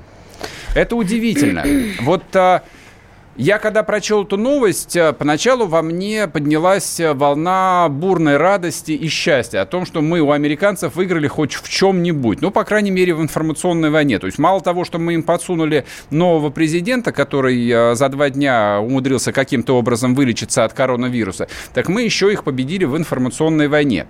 Это 0.75 0.96
удивительно. 0.96 1.65
Вот... 2.01 2.24
Э, 2.36 2.62
я 3.39 3.58
когда 3.58 3.84
прочел 3.84 4.25
эту 4.25 4.36
новость, 4.36 4.98
э, 4.98 5.13
поначалу 5.13 5.65
во 5.65 5.81
мне 5.81 6.27
поднялась 6.27 7.00
э, 7.00 7.13
волна 7.13 7.88
бурной 7.88 8.36
радости 8.36 8.91
и 8.91 9.08
счастья 9.08 9.62
о 9.62 9.65
том, 9.65 9.86
что 9.86 10.01
мы 10.01 10.19
у 10.19 10.31
американцев 10.31 10.98
выиграли 10.98 11.27
хоть 11.29 11.53
в 11.53 11.69
чем-нибудь. 11.69 12.41
Ну, 12.41 12.51
по 12.51 12.65
крайней 12.65 12.91
мере, 12.91 13.15
в 13.15 13.22
информационной 13.22 13.91
войне. 13.91 14.19
То 14.19 14.25
есть 14.25 14.39
мало 14.39 14.60
того, 14.60 14.84
что 14.84 15.00
мы 15.00 15.13
им 15.13 15.24
подсунули 15.24 15.86
нового 16.10 16.50
президента, 16.50 17.13
который 17.13 17.65
э, 17.69 17.96
за 17.96 18.10
два 18.10 18.29
дня 18.29 18.81
умудрился 18.81 19.31
каким-то 19.31 19.77
образом 19.77 20.15
вылечиться 20.15 20.65
от 20.65 20.74
коронавируса, 20.74 21.48
так 21.74 21.88
мы 21.88 22.01
еще 22.01 22.34
их 22.34 22.43
победили 22.43 22.84
в 22.84 22.98
информационной 22.98 23.69
войне. 23.69 24.05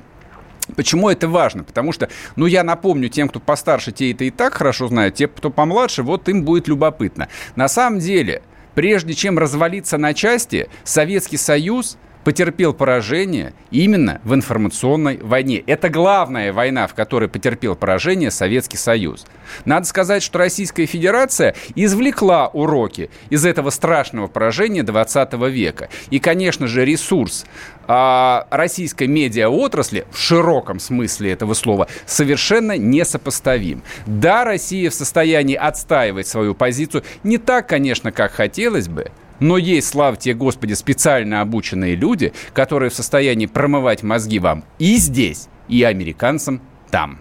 Почему 0.75 1.07
это 1.07 1.27
важно? 1.27 1.63
Потому 1.63 1.91
что, 1.91 2.09
ну, 2.35 2.47
я 2.47 2.63
напомню 2.63 3.09
тем, 3.09 3.29
кто 3.29 3.39
постарше, 3.39 3.91
те 3.91 4.11
это 4.11 4.23
и 4.23 4.31
так 4.31 4.55
хорошо 4.55 4.87
знают, 4.87 5.15
те, 5.15 5.27
кто 5.27 5.51
помладше, 5.51 6.01
вот 6.01 6.27
им 6.29 6.43
будет 6.43 6.67
любопытно. 6.67 7.27
На 7.55 7.67
самом 7.67 7.99
деле, 7.99 8.41
Прежде 8.75 9.13
чем 9.13 9.37
развалиться 9.37 9.97
на 9.97 10.13
части, 10.13 10.69
Советский 10.83 11.37
Союз 11.37 11.97
потерпел 12.23 12.73
поражение 12.73 13.53
именно 13.71 14.21
в 14.23 14.33
информационной 14.33 15.17
войне. 15.17 15.63
Это 15.65 15.89
главная 15.89 16.53
война, 16.53 16.87
в 16.87 16.93
которой 16.93 17.29
потерпел 17.29 17.75
поражение 17.75 18.31
Советский 18.31 18.77
Союз. 18.77 19.25
Надо 19.65 19.85
сказать, 19.85 20.23
что 20.23 20.39
Российская 20.39 20.85
Федерация 20.85 21.55
извлекла 21.75 22.47
уроки 22.47 23.09
из 23.29 23.45
этого 23.45 23.69
страшного 23.69 24.27
поражения 24.27 24.83
20 24.83 25.33
века. 25.49 25.89
И, 26.09 26.19
конечно 26.19 26.67
же, 26.67 26.85
ресурс 26.85 27.45
а, 27.87 28.45
российской 28.51 29.07
медиаотрасли 29.07 30.05
в 30.11 30.17
широком 30.19 30.79
смысле 30.79 31.31
этого 31.31 31.55
слова 31.55 31.87
совершенно 32.05 32.77
несопоставим. 32.77 33.81
Да, 34.05 34.43
Россия 34.43 34.89
в 34.89 34.93
состоянии 34.93 35.55
отстаивать 35.55 36.27
свою 36.27 36.53
позицию 36.53 37.03
не 37.23 37.39
так, 37.39 37.67
конечно, 37.67 38.11
как 38.11 38.31
хотелось 38.31 38.87
бы, 38.87 39.11
но 39.39 39.57
есть, 39.57 39.89
славьте 39.89 40.33
Господи, 40.33 40.73
специально 40.73 41.41
обученные 41.41 41.95
люди, 41.95 42.33
которые 42.53 42.89
в 42.89 42.93
состоянии 42.93 43.45
промывать 43.45 44.03
мозги 44.03 44.39
вам 44.39 44.63
и 44.77 44.97
здесь, 44.97 45.47
и 45.67 45.83
американцам 45.83 46.61
там. 46.91 47.19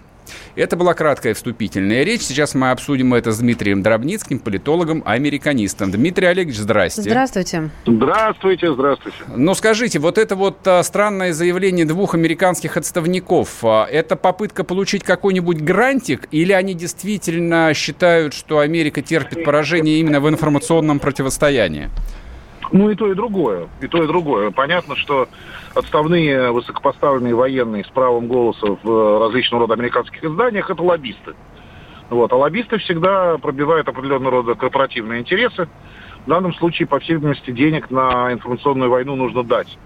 Это 0.55 0.77
была 0.77 0.95
краткая 0.95 1.35
вступительная 1.35 2.03
речь. 2.03 2.23
Сейчас 2.23 2.55
мы 2.55 2.71
обсудим 2.71 3.15
это 3.15 3.33
с 3.33 3.39
Дмитрием 3.39 3.83
Дробницким, 3.83 4.39
политологом, 4.39 5.03
американистом. 5.07 5.91
Дмитрий 5.91 6.27
Олегович, 6.27 6.59
здрасте. 6.59 7.03
Здравствуйте. 7.03 7.71
Здравствуйте, 7.87 8.73
здравствуйте. 8.73 9.19
Ну, 9.35 9.55
скажите, 9.55 9.99
вот 9.99 10.19
это 10.19 10.37
вот 10.37 10.59
а, 10.67 10.83
странное 10.83 11.33
заявление 11.33 11.85
двух 11.85 12.15
американских 12.15 12.77
отставников, 12.77 13.65
а, 13.65 13.87
это 13.87 14.17
попытка 14.17 14.65
получить 14.65 15.05
какой-нибудь 15.05 15.61
грантик, 15.61 16.29
или 16.31 16.53
они 16.53 16.75
действительно 16.75 17.73
считают, 17.75 18.35
что 18.35 18.59
Америка 18.59 19.03
терпит 19.03 19.45
поражение 19.45 19.99
именно 19.99 20.21
в 20.21 20.29
информационном 20.29 20.99
противостоянии? 20.99 21.91
Ну, 22.73 22.91
и 22.91 22.95
то, 22.95 23.11
и 23.11 23.15
другое. 23.15 23.69
И 23.81 23.87
то, 23.87 24.03
и 24.03 24.07
другое. 24.07 24.51
Понятно, 24.51 24.97
что 24.97 25.29
отставные 25.75 26.51
высокопоставленные 26.51 27.35
военные 27.35 27.85
с 27.85 27.89
правом 27.89 28.29
голоса 28.29 28.77
в 28.83 28.91
э, 28.91 29.19
различного 29.19 29.63
рода 29.63 29.75
американских 29.75 30.23
изданиях– 30.23 30.69
это 30.71 30.83
лоббисты. 30.83 31.35
Вот. 32.11 32.33
А 32.33 32.37
лоббисты 32.37 32.79
всегда 32.79 33.39
пробивают 33.39 33.89
определенного 33.89 34.31
рода 34.31 34.55
корпоративные 34.55 35.21
интересы. 35.21 35.69
В 36.27 36.29
данном 36.29 36.55
случае, 36.55 36.89
по 36.89 36.99
всей 36.99 37.15
видимости, 37.15 37.51
денег 37.51 37.91
на 37.91 38.33
информационную 38.33 38.91
войну 38.91 39.17
нужно 39.17 39.45
дать. 39.45 39.79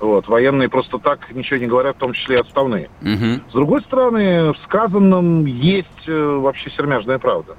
Вот. 0.00 0.28
Военные 0.28 0.68
просто 0.68 0.98
так 0.98 1.30
ничего 1.32 1.58
не 1.58 1.66
говорят, 1.66 1.96
в 1.96 2.00
том 2.00 2.12
числе 2.12 2.36
и 2.36 2.40
отставные. 2.40 2.90
Угу. 3.02 3.50
С 3.50 3.52
другой 3.52 3.80
стороны, 3.82 4.52
в 4.52 4.56
сказанном 4.64 5.44
есть 5.44 5.88
э, 6.06 6.36
вообще 6.36 6.70
сермяжная 6.70 7.18
правда. 7.18 7.56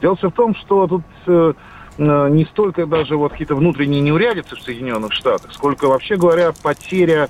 Дело 0.00 0.16
все 0.16 0.30
в 0.30 0.34
том, 0.34 0.54
что 0.54 0.86
тут 0.86 1.02
э, 1.26 1.52
Э, 1.52 1.52
не 1.98 2.44
столько 2.46 2.86
даже 2.86 3.16
вот 3.16 3.32
какие-то 3.32 3.54
внутренние 3.54 4.00
неурядицы 4.00 4.56
в 4.56 4.62
Соединенных 4.62 5.12
Штатах, 5.12 5.52
сколько, 5.52 5.88
вообще 5.88 6.16
говоря, 6.16 6.52
потеря 6.52 7.28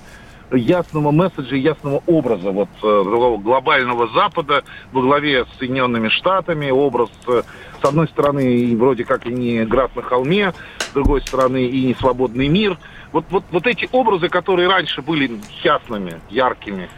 ясного 0.52 1.10
месседжа, 1.10 1.56
ясного 1.56 2.02
образа 2.06 2.50
вот 2.50 2.68
э, 2.82 3.38
глобального 3.42 4.08
Запада 4.08 4.62
во 4.92 5.02
главе 5.02 5.44
с 5.44 5.58
Соединенными 5.58 6.08
Штатами, 6.08 6.70
образ 6.70 7.10
э, 7.26 7.42
С 7.82 7.84
одной 7.84 8.06
стороны, 8.08 8.76
вроде 8.76 9.04
как 9.04 9.26
и 9.26 9.30
не 9.30 9.64
град 9.64 9.94
на 9.96 10.02
холме, 10.02 10.52
с 10.78 10.92
другой 10.92 11.20
стороны, 11.22 11.64
и 11.64 11.86
не 11.86 11.94
свободный 11.94 12.48
мир. 12.48 12.78
Вот, 13.12 13.24
вот, 13.30 13.44
вот 13.50 13.66
эти 13.66 13.88
образы, 13.92 14.28
которые 14.28 14.68
раньше 14.68 15.02
были 15.02 15.40
ясными, 15.62 16.20
яркими, 16.30 16.88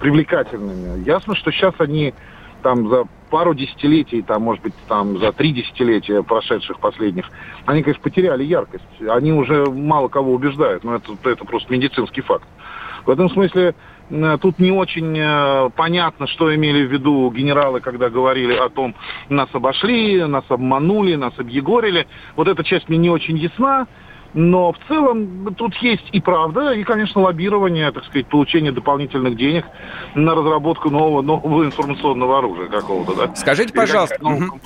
привлекательными, 0.00 1.04
ясно, 1.04 1.36
что 1.36 1.50
сейчас 1.52 1.74
они 1.78 2.12
там 2.62 2.88
за 2.88 3.06
пару 3.30 3.54
десятилетий, 3.54 4.22
там, 4.22 4.42
может 4.42 4.62
быть, 4.62 4.74
там 4.88 5.18
за 5.18 5.32
три 5.32 5.52
десятилетия 5.52 6.22
прошедших 6.22 6.80
последних, 6.80 7.30
они, 7.64 7.82
конечно, 7.82 8.02
потеряли 8.02 8.44
яркость. 8.44 8.84
Они 9.08 9.32
уже 9.32 9.66
мало 9.66 10.08
кого 10.08 10.32
убеждают, 10.32 10.84
но 10.84 10.96
это, 10.96 11.12
это 11.24 11.44
просто 11.44 11.72
медицинский 11.72 12.22
факт. 12.22 12.46
В 13.04 13.10
этом 13.10 13.30
смысле 13.30 13.74
Э, 14.10 14.38
тут 14.40 14.58
не 14.58 14.70
очень 14.70 15.16
э, 15.18 15.70
понятно, 15.76 16.26
что 16.26 16.54
имели 16.54 16.86
в 16.86 16.92
виду 16.92 17.30
генералы, 17.30 17.80
когда 17.80 18.08
говорили 18.08 18.54
о 18.54 18.68
том, 18.68 18.94
нас 19.28 19.48
обошли, 19.52 20.24
нас 20.24 20.44
обманули, 20.48 21.14
нас 21.16 21.32
объегорили. 21.38 22.06
Вот 22.36 22.48
эта 22.48 22.62
часть 22.64 22.88
мне 22.88 22.98
не 22.98 23.10
очень 23.10 23.36
ясна. 23.36 23.86
Но 24.36 24.72
в 24.72 24.76
целом 24.86 25.54
тут 25.56 25.74
есть 25.76 26.04
и 26.12 26.20
правда, 26.20 26.72
и, 26.72 26.84
конечно, 26.84 27.22
лоббирование, 27.22 27.90
так 27.90 28.04
сказать, 28.04 28.26
получение 28.26 28.70
дополнительных 28.70 29.34
денег 29.34 29.64
на 30.14 30.34
разработку 30.34 30.90
нового, 30.90 31.22
нового 31.22 31.64
информационного 31.64 32.38
оружия 32.38 32.66
какого-то, 32.66 33.14
да? 33.14 33.34
Скажите, 33.34 33.72
пожалуйста, 33.72 34.18
угу. 34.20 34.60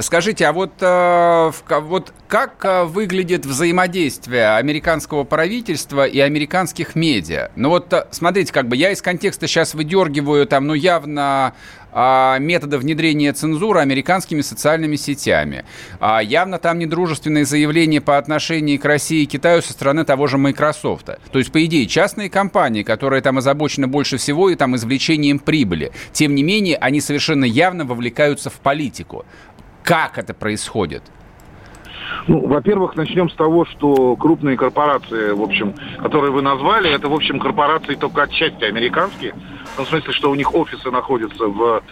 скажите, 0.00 0.46
а 0.46 0.52
вот, 0.52 0.72
э, 0.82 1.50
вот 1.80 2.12
как 2.28 2.62
э, 2.66 2.84
выглядит 2.84 3.46
взаимодействие 3.46 4.56
американского 4.56 5.24
правительства 5.24 6.04
и 6.04 6.20
американских 6.20 6.94
медиа? 6.94 7.50
Ну 7.56 7.70
вот, 7.70 7.90
э, 7.94 8.06
смотрите, 8.10 8.52
как 8.52 8.68
бы 8.68 8.76
я 8.76 8.90
из 8.90 9.00
контекста 9.00 9.46
сейчас 9.46 9.72
выдергиваю 9.72 10.46
там, 10.46 10.66
ну, 10.66 10.74
явно 10.74 11.54
метода 12.40 12.78
внедрения 12.78 13.32
цензуры 13.32 13.80
американскими 13.80 14.40
социальными 14.40 14.96
сетями. 14.96 15.64
А, 16.00 16.20
явно 16.20 16.58
там 16.58 16.78
недружественные 16.78 17.44
заявления 17.44 18.00
по 18.00 18.18
отношению 18.18 18.80
к 18.80 18.84
России 18.84 19.22
и 19.22 19.26
Китаю 19.26 19.62
со 19.62 19.72
стороны 19.72 20.04
того 20.04 20.26
же 20.26 20.38
Microsoft. 20.38 21.06
То 21.06 21.38
есть, 21.38 21.52
по 21.52 21.64
идее, 21.64 21.86
частные 21.86 22.28
компании, 22.30 22.82
которые 22.82 23.22
там 23.22 23.38
озабочены 23.38 23.86
больше 23.86 24.16
всего 24.16 24.50
и 24.50 24.56
там 24.56 24.76
извлечением 24.76 25.38
прибыли, 25.38 25.92
тем 26.12 26.34
не 26.34 26.42
менее, 26.42 26.76
они 26.76 27.00
совершенно 27.00 27.44
явно 27.44 27.84
вовлекаются 27.84 28.50
в 28.50 28.54
политику. 28.54 29.24
Как 29.82 30.18
это 30.18 30.34
происходит? 30.34 31.02
Ну, 32.26 32.46
во-первых, 32.46 32.96
начнем 32.96 33.28
с 33.28 33.34
того, 33.34 33.64
что 33.66 34.16
крупные 34.16 34.56
корпорации, 34.56 35.32
в 35.32 35.42
общем, 35.42 35.74
которые 36.02 36.32
вы 36.32 36.42
назвали, 36.42 36.90
это, 36.90 37.08
в 37.08 37.14
общем, 37.14 37.38
корпорации 37.38 37.94
только 37.94 38.22
отчасти 38.22 38.64
американские. 38.64 39.34
В 39.72 39.76
том 39.76 39.86
смысле, 39.86 40.12
что 40.12 40.30
у 40.30 40.34
них 40.34 40.54
офисы 40.54 40.90
находятся 40.90 41.46
в, 41.46 41.82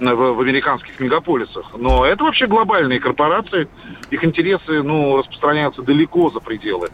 в, 0.00 0.14
в 0.14 0.40
американских 0.40 0.98
мегаполисах. 1.00 1.72
Но 1.76 2.04
это 2.06 2.24
вообще 2.24 2.46
глобальные 2.46 3.00
корпорации. 3.00 3.68
Их 4.10 4.24
интересы, 4.24 4.82
ну, 4.82 5.18
распространяются 5.18 5.82
далеко 5.82 6.30
за 6.30 6.40
пределы 6.40 6.88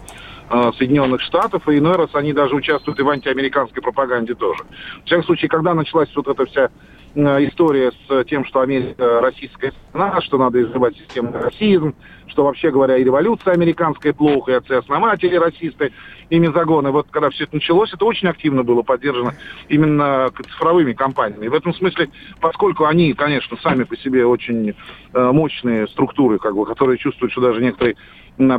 э, 0.51 0.73
Соединенных 0.77 1.21
Штатов, 1.21 1.69
и 1.69 1.79
иной 1.79 1.97
раз 1.97 2.11
они 2.15 2.33
даже 2.33 2.55
участвуют 2.55 2.99
и 2.99 3.03
в 3.03 3.09
антиамериканской 3.11 3.83
пропаганде 3.83 4.35
тоже. 4.35 4.65
В 5.03 5.07
всяком 5.07 5.25
случае, 5.25 5.49
когда 5.49 5.75
началась 5.75 6.15
вот 6.17 6.29
эта 6.29 6.45
вся 6.47 6.71
история 7.15 7.93
с 8.07 8.25
тем, 8.25 8.45
что 8.45 8.61
Америка 8.61 9.21
российская 9.21 9.73
страна, 9.89 10.21
что 10.21 10.39
надо 10.39 10.63
изживать 10.63 10.97
системный 10.97 11.41
расизм, 11.41 11.95
что 12.29 12.45
вообще 12.45 12.71
говоря 12.71 12.97
и 12.97 13.05
революция 13.05 13.55
американская 13.55 14.13
плохо, 14.13 14.53
и 14.53 14.55
отцы-основатели 14.55 15.37
расисты, 15.37 15.93
и 16.31 16.39
мезогоны. 16.39 16.91
Вот 16.91 17.09
когда 17.11 17.31
все 17.31 17.45
это 17.45 17.57
началось, 17.57 17.93
это 17.93 18.05
очень 18.05 18.29
активно 18.29 18.63
было 18.63 18.83
поддержано 18.83 19.35
именно 19.69 20.31
цифровыми 20.51 20.93
компаниями. 20.93 21.47
И 21.47 21.49
в 21.49 21.55
этом 21.55 21.75
смысле, 21.75 22.11
поскольку 22.41 22.85
они, 22.85 23.15
конечно, 23.15 23.57
сами 23.63 23.85
по 23.85 23.97
себе 23.97 24.27
очень 24.27 24.71
э, 24.71 25.33
мощные 25.33 25.89
структуры, 25.89 26.39
как 26.39 26.55
бы, 26.55 26.67
которые 26.67 26.99
чувствуют, 26.99 27.33
что 27.33 27.41
даже 27.41 27.61
некоторые 27.61 27.97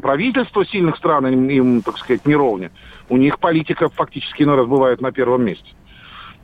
правительства 0.01 0.65
сильных 0.65 0.97
стран 0.97 1.27
им, 1.47 1.81
так 1.81 1.97
сказать, 1.97 2.25
не 2.25 2.35
ровня, 2.35 2.71
у 3.07 3.17
них 3.17 3.39
политика 3.39 3.87
фактически 3.89 4.43
иной 4.43 4.57
раз 4.57 4.67
бывает 4.67 4.99
на 4.99 5.11
первом 5.11 5.45
месте. 5.45 5.69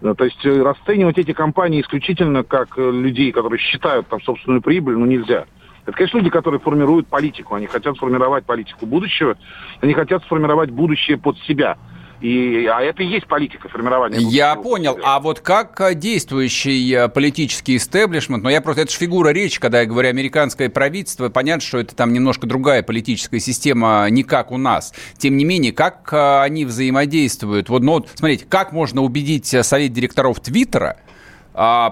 То 0.02 0.26
есть 0.26 0.46
э, 0.46 0.62
расценивать 0.62 1.18
эти 1.18 1.34
компании 1.34 1.82
исключительно 1.82 2.44
как 2.44 2.78
э, 2.78 2.92
людей, 2.92 3.32
которые 3.32 3.60
считают 3.60 4.08
там 4.08 4.22
собственную 4.22 4.62
прибыль, 4.62 4.98
ну 4.98 5.06
нельзя. 5.06 5.46
Это, 5.86 5.96
конечно, 5.96 6.18
люди, 6.18 6.30
которые 6.30 6.60
формируют 6.60 7.08
политику. 7.08 7.56
Они 7.56 7.68
хотят 7.68 7.96
сформировать 7.96 8.46
политику 8.46 8.86
будущего, 8.86 9.38
они 9.82 9.94
хотят 9.94 10.24
сформировать 10.24 10.72
будущее 10.72 11.18
под 11.18 11.38
себя. 11.40 11.78
И, 12.22 12.66
а 12.66 12.82
это 12.82 13.04
и 13.04 13.08
есть 13.08 13.28
политика 13.28 13.68
формирования. 13.68 14.20
Я 14.20 14.56
понял. 14.56 14.98
А 15.04 15.20
вот 15.20 15.42
как 15.42 15.80
э, 15.82 15.96
действующий 15.96 16.94
э, 16.94 17.08
политический 17.10 17.76
истеблишмент, 17.78 18.44
но 18.44 18.50
ну, 18.50 18.54
я 18.54 18.62
просто, 18.62 18.84
это 18.84 18.92
же 18.92 18.98
фигура 18.98 19.30
речи, 19.30 19.60
когда 19.60 19.82
я 19.82 19.86
говорю 19.86 20.10
американское 20.10 20.70
правительство, 20.70 21.30
понятно, 21.30 21.62
что 21.62 21.80
это 21.80 21.96
там 21.96 22.14
немножко 22.14 22.48
другая 22.48 22.84
политическая 22.84 23.40
система, 23.40 24.08
не 24.10 24.24
как 24.24 24.52
у 24.52 24.58
нас. 24.58 24.94
Тем 25.18 25.38
не 25.38 25.46
менее, 25.46 25.74
как 25.74 26.10
э, 26.12 26.42
они 26.42 26.66
взаимодействуют? 26.66 27.70
Вот, 27.70 27.84
ну, 27.84 27.94
вот, 27.94 28.10
смотрите, 28.16 28.46
как 28.48 28.72
можно 28.72 29.02
убедить 29.02 29.48
совет 29.48 29.94
директоров 29.94 30.40
Твиттера, 30.40 30.98
а, 30.98 31.05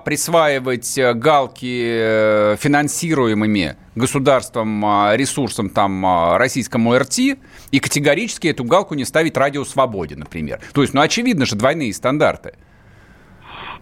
присваивать 0.04 0.97
э, 0.97 1.13
галки 1.13 1.86
э, 1.86 2.56
финансируемыми 2.60 3.78
государством 3.95 4.84
а, 4.86 5.15
ресурсом 5.15 5.69
там 5.69 6.06
а, 6.06 6.38
российскому 6.38 6.97
РТ 6.97 7.19
и 7.71 7.80
категорически 7.80 8.47
эту 8.47 8.63
галку 8.63 8.95
не 8.95 9.06
ставить 9.06 9.38
радио 9.38 9.63
свободе, 9.63 10.15
например. 10.15 10.60
То 10.73 10.82
есть, 10.82 10.93
ну, 10.93 11.02
очевидно 11.02 11.45
же, 11.45 11.56
двойные 11.56 11.93
стандарты. 11.93 12.56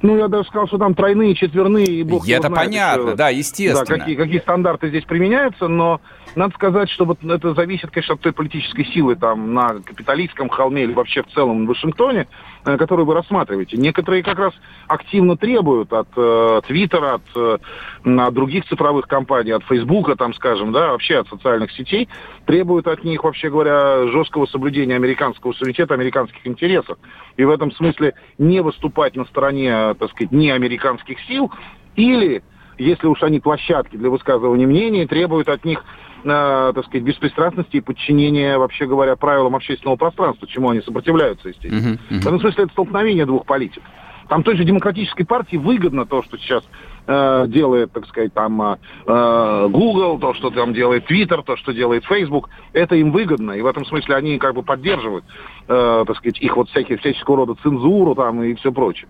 Ну, 0.02 0.18
я 0.18 0.28
даже 0.28 0.48
сказал, 0.50 0.68
что 0.68 0.78
там 0.78 0.96
тройные, 0.96 1.36
четверные, 1.36 1.86
и 1.86 2.04
бог 2.04 2.28
Это 2.28 2.48
знает, 2.48 2.56
понятно, 2.56 3.08
что, 3.10 3.16
да, 3.16 3.30
естественно. 3.30 3.86
Да, 3.86 4.00
какие, 4.00 4.16
какие 4.16 4.40
стандарты 4.40 4.90
здесь 4.90 5.06
применяются, 5.06 5.68
но 5.68 6.02
надо 6.36 6.54
сказать, 6.56 6.90
что 6.90 7.06
вот 7.06 7.24
это 7.24 7.54
зависит, 7.54 7.92
конечно, 7.92 8.16
от 8.16 8.22
той 8.22 8.32
политической 8.32 8.86
силы 8.86 9.16
там 9.16 9.54
на 9.54 9.82
капиталистском 9.82 10.50
холме 10.50 10.84
или 10.84 10.94
вообще 10.94 11.24
в 11.24 11.28
целом 11.28 11.66
в 11.66 11.68
Вашингтоне, 11.68 12.28
э, 12.66 12.78
которую 12.78 13.06
вы 13.06 13.14
рассматриваете. 13.14 13.78
Некоторые 13.78 14.24
как 14.24 14.40
раз 14.40 14.54
активно 14.88 15.36
требуют 15.36 15.92
от 15.92 16.08
э, 16.16 16.62
Твиттера, 16.68 17.16
от, 17.16 17.22
э, 17.36 17.58
от 18.06 18.34
других 18.34 18.66
цифровых 18.66 19.08
компаний, 19.08 19.52
от 19.52 19.64
Фейсбука, 19.66 20.16
там, 20.16 20.34
скажем, 20.34 20.72
да, 20.72 20.92
вообще 20.92 21.18
от 21.18 21.28
социальных 21.28 21.72
сетей, 21.72 22.08
требуют 22.46 22.88
от 22.88 23.04
них, 23.04 23.24
вообще 23.24 23.50
говоря, 23.50 24.08
жесткого 24.08 24.46
соблюдения 24.46 24.96
американского 24.96 25.54
суверенитета, 25.54 25.94
американских 25.94 26.46
интересов. 26.48 26.98
И 27.38 27.44
в 27.44 27.50
этом 27.50 27.72
смысле 27.74 28.14
не 28.38 28.62
выступать 28.62 29.16
на 29.16 29.26
стороне, 29.26 29.94
так 29.96 30.12
сказать, 30.12 30.32
не 30.32 30.52
американских 30.52 31.20
сил 31.22 31.52
или 31.96 32.42
если 32.82 33.08
уж 33.08 33.22
они 33.24 33.40
площадки 33.40 33.96
для 33.96 34.10
высказывания 34.10 34.66
мнений, 34.66 35.06
требуют 35.06 35.50
от 35.50 35.64
них 35.66 35.84
э, 36.24 36.72
так 36.76 36.86
сказать, 36.86 37.04
беспристрастности 37.04 37.78
и 37.78 37.82
подчинения, 37.82 38.58
вообще 38.58 38.86
говоря, 38.86 39.16
правилам 39.16 39.56
общественного 39.56 39.98
пространства, 39.98 40.48
чему 40.48 40.70
они 40.70 40.82
сопротивляются, 40.82 41.50
естественно. 41.50 41.96
Uh-huh, 41.96 42.00
uh-huh. 42.10 42.20
В 42.20 42.28
этом 42.28 42.40
смысле 42.40 42.64
это 42.64 42.74
столкновение 42.74 43.26
двух 43.26 43.46
политик. 43.46 43.84
Там 44.30 44.44
той 44.44 44.56
же 44.56 44.64
демократической 44.64 45.26
партии 45.26 45.58
выгодно 45.58 46.06
то, 46.06 46.24
что 46.24 46.38
сейчас 46.38 46.64
э, 47.06 47.46
делает, 47.50 47.92
так 47.92 48.08
сказать, 48.08 48.34
там 48.34 48.62
э, 48.62 48.78
э, 49.06 49.68
Google, 49.70 50.20
то, 50.20 50.34
что 50.34 50.52
там 50.52 50.74
делает 50.74 51.10
Twitter, 51.10 51.44
то, 51.44 51.58
что 51.58 51.74
делает 51.74 52.06
Facebook, 52.06 52.50
это 52.72 52.96
им 52.96 53.12
выгодно, 53.12 53.52
и 53.52 53.62
в 53.62 53.66
этом 53.66 53.86
смысле 53.86 54.16
они 54.16 54.40
как 54.40 54.56
бы 54.56 54.64
поддерживают, 54.64 55.26
э, 55.68 56.04
так 56.08 56.16
сказать, 56.16 56.40
их 56.40 56.56
вот 56.56 56.70
всякие, 56.70 56.98
всяческого 56.98 57.38
рода 57.38 57.56
цензуру 57.62 58.16
там 58.16 58.42
и 58.42 58.54
все 58.56 58.72
прочее. 58.72 59.10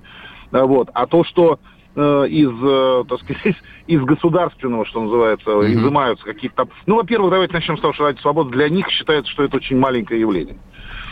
Вот. 0.52 0.90
А 0.94 1.06
то, 1.06 1.24
что 1.24 1.60
Э, 1.62 1.81
из, 1.96 2.52
э, 2.64 3.04
так 3.08 3.20
сказать, 3.20 3.56
из 3.88 4.02
государственного, 4.02 4.86
что 4.86 5.02
называется, 5.02 5.50
mm-hmm. 5.50 5.74
изымаются 5.74 6.26
какие-то 6.26 6.56
там... 6.56 6.70
Ну, 6.86 6.96
во-первых, 6.96 7.32
давайте 7.32 7.54
начнем 7.54 7.78
с 7.78 7.82
того, 7.82 7.94
что 7.94 8.04
Радио 8.04 8.22
Свобода 8.22 8.50
для 8.50 8.70
них 8.70 8.88
считается, 8.90 9.30
что 9.32 9.44
это 9.44 9.58
очень 9.58 9.78
маленькое 9.78 10.22
явление. 10.22 10.58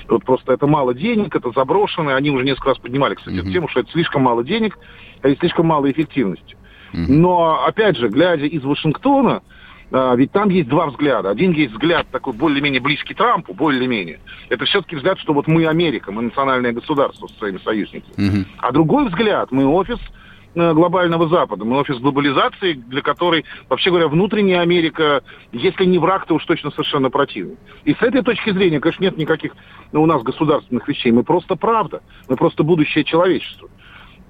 Вот 0.08 0.24
просто 0.24 0.54
это 0.54 0.68
мало 0.68 0.94
денег, 0.94 1.36
это 1.36 1.52
заброшено, 1.52 2.16
они 2.16 2.32
уже 2.32 2.46
несколько 2.46 2.70
раз 2.70 2.78
поднимали, 2.80 3.16
кстати, 3.16 3.36
mm-hmm. 3.36 3.42
эту 3.42 3.52
тему, 3.52 3.68
что 3.68 3.82
это 3.82 3.92
слишком 3.92 4.24
мало 4.24 4.44
денег, 4.44 4.78
а 5.22 5.28
и 5.28 5.36
слишком 5.36 5.68
мало 5.68 5.92
эффективности. 5.92 6.56
Mm-hmm. 6.94 7.06
Но, 7.10 7.66
опять 7.66 7.98
же, 7.98 8.08
глядя 8.08 8.46
из 8.46 8.64
Вашингтона, 8.64 9.44
а, 9.92 10.16
ведь 10.16 10.32
там 10.32 10.50
есть 10.50 10.70
два 10.70 10.88
взгляда. 10.88 11.30
Один 11.30 11.52
есть 11.52 11.74
взгляд 11.74 12.08
такой 12.12 12.34
более-менее 12.34 12.80
близкий 12.80 13.14
Трампу, 13.14 13.54
более-менее. 13.54 14.20
Это 14.48 14.66
все-таки 14.66 14.96
взгляд, 14.96 15.20
что 15.20 15.34
вот 15.34 15.48
мы 15.48 15.68
Америка, 15.68 16.12
мы 16.12 16.22
национальное 16.22 16.72
государство 16.72 17.28
со 17.28 17.36
своими 17.36 17.58
союзниками. 17.58 18.16
Mm-hmm. 18.16 18.46
А 18.60 18.72
другой 18.72 19.10
взгляд, 19.10 19.52
мы 19.52 19.66
офис 19.66 20.00
Э, 20.00 20.06
глобального 20.56 21.28
Запада. 21.28 21.66
Мы 21.66 21.78
офис 21.78 22.00
глобализации, 22.00 22.74
для 22.74 23.02
которой, 23.02 23.46
вообще 23.68 23.90
говоря, 23.90 24.08
внутренняя 24.08 24.62
Америка, 24.62 25.22
если 25.52 25.86
не 25.86 26.00
враг, 26.00 26.26
то 26.26 26.36
уж 26.36 26.46
точно 26.46 26.72
совершенно 26.72 27.10
противный. 27.10 27.58
И 27.86 27.94
с 27.94 28.02
этой 28.02 28.22
точки 28.22 28.52
зрения, 28.52 28.80
конечно, 28.80 29.04
нет 29.04 29.18
никаких 29.18 29.56
у 29.92 30.06
нас 30.06 30.22
государственных 30.24 30.88
вещей. 30.88 31.12
Мы 31.12 31.24
просто 31.24 31.56
правда. 31.56 32.02
Мы 32.28 32.36
просто 32.36 32.64
будущее 32.64 33.04
человечества. 33.04 33.70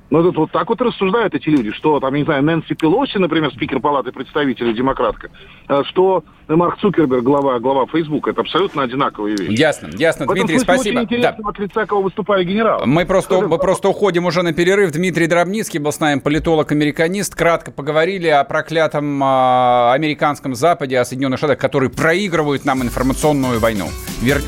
Ну, 0.10 0.24
тут 0.24 0.38
вот 0.38 0.52
так 0.52 0.67
вот 0.69 0.82
рассуждают 0.82 1.36
эти 1.36 1.50
люди, 1.50 1.72
что 1.72 2.00
там, 2.00 2.15
не 2.15 2.24
знаю, 2.24 2.43
Нэнси 2.43 2.74
Пелоси, 2.74 3.17
например, 3.17 3.52
спикер 3.52 3.80
Палаты 3.80 4.12
представителей 4.12 4.74
демократка, 4.74 5.30
э, 5.67 5.84
что 5.88 6.24
Марк 6.48 6.80
Цукерберг, 6.80 7.24
глава, 7.24 7.60
глава 7.60 7.86
Фейсбука, 7.86 8.32
это 8.32 8.41
абсолютно 8.41 8.82
одинаковые 8.82 9.36
вещи. 9.38 9.60
Ясно, 9.60 9.89
ясно. 9.98 10.26
В 10.26 10.34
Дмитрий, 10.34 10.58
спасибо. 10.58 11.02
Очень 11.02 11.04
интересно, 11.04 11.43
да. 11.43 11.50
от 11.50 11.60
лица 11.60 11.86
кого 11.86 12.02
выступали 12.02 12.43
генералы. 12.43 12.88
Мы 12.88 13.06
просто, 13.06 13.41
мы 13.41 13.60
просто 13.60 13.89
уходим 13.89 14.26
уже 14.26 14.41
на 14.41 14.52
перерыв. 14.52 14.91
Дмитрий 14.91 15.28
Дробницкий 15.28 15.80
был 15.80 15.91
с 15.91 16.00
нами, 16.00 16.19
политолог-американист. 16.19 17.36
Кратко 17.36 17.72
поговорили 17.72 18.28
о 18.28 18.43
проклятом 18.45 19.24
э, 19.24 19.91
американском 19.93 20.56
Западе, 20.56 20.98
о 20.98 21.06
Соединенных 21.06 21.38
Штатах, 21.38 21.60
которые 21.60 21.91
проигрывают 21.91 22.65
нам 22.65 22.82
информационную 22.82 23.60
войну. 23.60 23.86
Вер... 24.22 24.41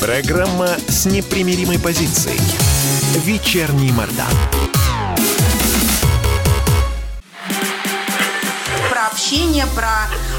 Программа 0.00 0.68
с 0.88 1.06
непримиримой 1.06 1.78
позицией. 1.78 2.63
Вечерний 3.16 3.92
Мордан. 3.92 4.26
Про 8.90 9.06
общение, 9.12 9.66
про 9.74 10.08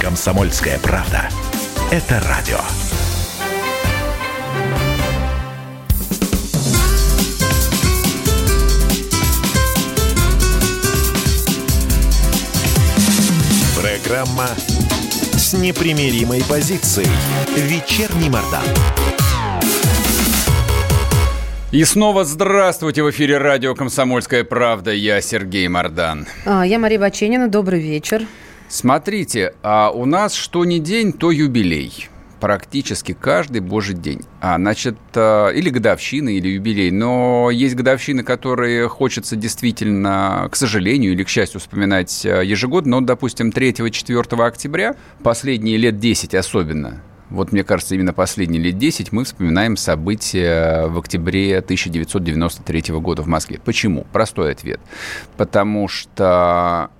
Комсомольская 0.00 0.78
правда. 0.78 1.28
Это 1.90 2.20
радио. 2.28 2.58
Программа 13.80 14.48
с 15.32 15.54
непримиримой 15.54 16.42
позицией. 16.48 17.08
Вечерний 17.56 18.28
Мордан. 18.28 18.62
И 21.72 21.84
снова 21.84 22.24
здравствуйте 22.24 23.02
в 23.02 23.10
эфире 23.10 23.38
радио 23.38 23.74
«Комсомольская 23.74 24.44
правда». 24.44 24.92
Я 24.92 25.20
Сергей 25.20 25.66
Мордан. 25.68 26.26
А, 26.44 26.64
я 26.64 26.78
Мария 26.78 26.98
Баченина. 26.98 27.48
Добрый 27.48 27.80
вечер. 27.80 28.22
Смотрите, 28.68 29.54
а 29.62 29.90
у 29.90 30.04
нас 30.04 30.34
что 30.34 30.64
ни 30.64 30.78
день, 30.78 31.12
то 31.12 31.30
юбилей. 31.30 32.08
Практически 32.40 33.16
каждый 33.18 33.60
божий 33.60 33.94
день. 33.94 34.20
А, 34.40 34.56
значит, 34.56 34.96
а, 35.14 35.48
или 35.48 35.70
годовщина, 35.70 36.28
или 36.28 36.48
юбилей. 36.48 36.90
Но 36.90 37.50
есть 37.50 37.74
годовщины, 37.74 38.22
которые 38.22 38.88
хочется 38.88 39.36
действительно, 39.36 40.48
к 40.50 40.56
сожалению 40.56 41.12
или 41.12 41.24
к 41.24 41.28
счастью, 41.28 41.60
вспоминать 41.60 42.26
а, 42.26 42.42
ежегодно. 42.42 43.00
Но, 43.00 43.06
допустим, 43.06 43.50
3-4 43.50 44.46
октября, 44.46 44.96
последние 45.22 45.78
лет 45.78 45.98
10 45.98 46.34
особенно, 46.34 47.02
вот 47.30 47.52
мне 47.52 47.64
кажется, 47.64 47.94
именно 47.94 48.12
последние 48.12 48.62
лет 48.62 48.78
10 48.78 49.12
мы 49.12 49.24
вспоминаем 49.24 49.76
события 49.76 50.86
в 50.86 50.98
октябре 50.98 51.58
1993 51.58 52.94
года 52.94 53.22
в 53.22 53.26
Москве. 53.26 53.58
Почему? 53.64 54.06
Простой 54.12 54.52
ответ. 54.52 54.80
Потому 55.36 55.88
что 55.88 56.90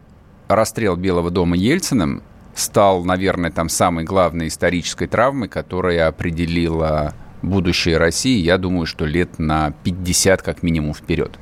расстрел 0.49 0.97
Белого 0.97 1.31
дома 1.31 1.57
Ельциным 1.57 2.23
стал, 2.55 3.05
наверное, 3.05 3.51
там 3.51 3.69
самой 3.69 4.05
главной 4.05 4.49
исторической 4.49 5.07
травмой, 5.07 5.49
которая 5.49 6.09
определила 6.09 7.15
будущее 7.43 7.99
России, 7.99 8.39
я 8.39 8.59
думаю, 8.59 8.87
что 8.87 9.05
лет 9.05 9.39
на 9.39 9.73
50 9.85 10.43
как 10.43 10.63
минимум 10.63 10.95
вперед. 10.95 11.39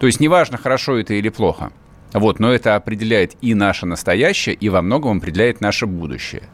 То 0.00 0.06
есть 0.06 0.20
неважно, 0.20 0.58
хорошо 0.58 0.98
это 0.98 1.14
или 1.14 1.28
плохо, 1.28 1.70
вот, 2.12 2.40
но 2.40 2.52
это 2.52 2.76
определяет 2.76 3.34
и 3.40 3.54
наше 3.54 3.86
настоящее, 3.86 4.54
и 4.54 4.68
во 4.68 4.82
многом 4.82 5.18
определяет 5.18 5.60
наше 5.60 5.86
будущее. 5.86 6.44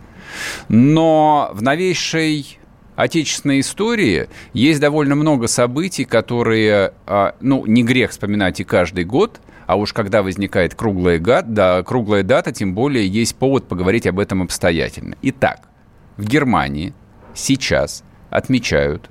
Но 0.68 1.50
в 1.52 1.62
новейшей 1.62 2.58
отечественной 2.96 3.60
истории 3.60 4.28
есть 4.52 4.80
довольно 4.80 5.14
много 5.14 5.46
событий, 5.48 6.04
которые, 6.04 6.92
а, 7.06 7.34
ну, 7.40 7.64
не 7.66 7.82
грех 7.82 8.10
вспоминать 8.10 8.60
и 8.60 8.64
каждый 8.64 9.04
год, 9.04 9.40
а 9.70 9.76
уж 9.76 9.92
когда 9.92 10.24
возникает 10.24 10.74
круглая, 10.74 11.20
гад, 11.20 11.54
да, 11.54 11.85
круглая 11.85 12.24
дата, 12.24 12.50
тем 12.50 12.74
более 12.74 13.06
есть 13.06 13.37
повод 13.37 13.68
поговорить 13.68 14.04
об 14.04 14.18
этом 14.18 14.42
обстоятельно. 14.42 15.14
Итак, 15.22 15.68
в 16.16 16.24
Германии 16.24 16.92
сейчас 17.35 18.02
отмечают, 18.30 19.09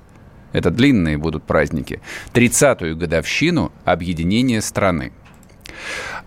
это 0.52 0.70
длинные 0.70 1.16
будут 1.16 1.44
праздники, 1.44 2.02
30-ю 2.34 2.94
годовщину 2.94 3.72
объединения 3.86 4.60
страны. 4.60 5.12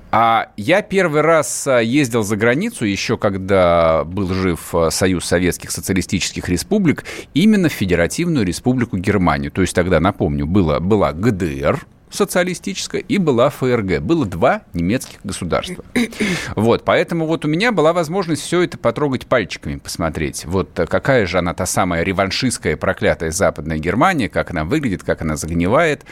А 0.09 0.51
я 0.57 0.81
первый 0.81 1.21
раз 1.21 1.67
а, 1.67 1.77
ездил 1.77 2.23
за 2.23 2.35
границу, 2.35 2.85
еще 2.85 3.19
когда 3.19 4.03
был 4.03 4.33
жив 4.33 4.73
а, 4.73 4.89
Союз 4.89 5.25
Советских 5.25 5.69
Социалистических 5.69 6.49
Республик, 6.49 7.03
именно 7.35 7.69
в 7.69 7.73
Федеративную 7.73 8.47
Республику 8.47 8.97
Германию. 8.97 9.51
То 9.51 9.61
есть 9.61 9.75
тогда, 9.75 9.99
напомню, 9.99 10.47
было, 10.47 10.79
была 10.79 11.13
ГДР, 11.13 11.85
социалистическая 12.13 13.01
и 13.01 13.17
была 13.17 13.49
ФРГ. 13.49 14.01
Было 14.01 14.25
два 14.25 14.61
немецких 14.73 15.19
государства. 15.23 15.83
Вот, 16.55 16.83
поэтому 16.85 17.25
вот 17.25 17.45
у 17.45 17.47
меня 17.47 17.71
была 17.71 17.93
возможность 17.93 18.41
все 18.41 18.61
это 18.61 18.77
потрогать 18.77 19.25
пальчиками, 19.25 19.77
посмотреть. 19.77 20.45
Вот 20.45 20.69
какая 20.89 21.25
же 21.25 21.39
она 21.39 21.53
та 21.53 21.65
самая 21.65 22.03
реваншистская 22.03 22.77
проклятая 22.77 23.31
Западная 23.31 23.77
Германия, 23.77 24.29
как 24.29 24.51
она 24.51 24.63
выглядит, 24.63 25.03
как 25.03 25.21
она 25.21 25.35
загнивает. 25.35 26.03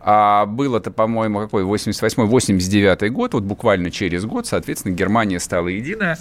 А 0.00 0.46
было-то, 0.46 0.90
по-моему, 0.90 1.40
какой, 1.40 1.64
88-89 1.64 3.08
год, 3.08 3.34
вот 3.34 3.44
буквально 3.44 3.90
через 3.90 4.24
год, 4.24 4.46
соответственно, 4.46 4.92
Германия 4.92 5.40
стала 5.40 5.68
единая. 5.68 6.18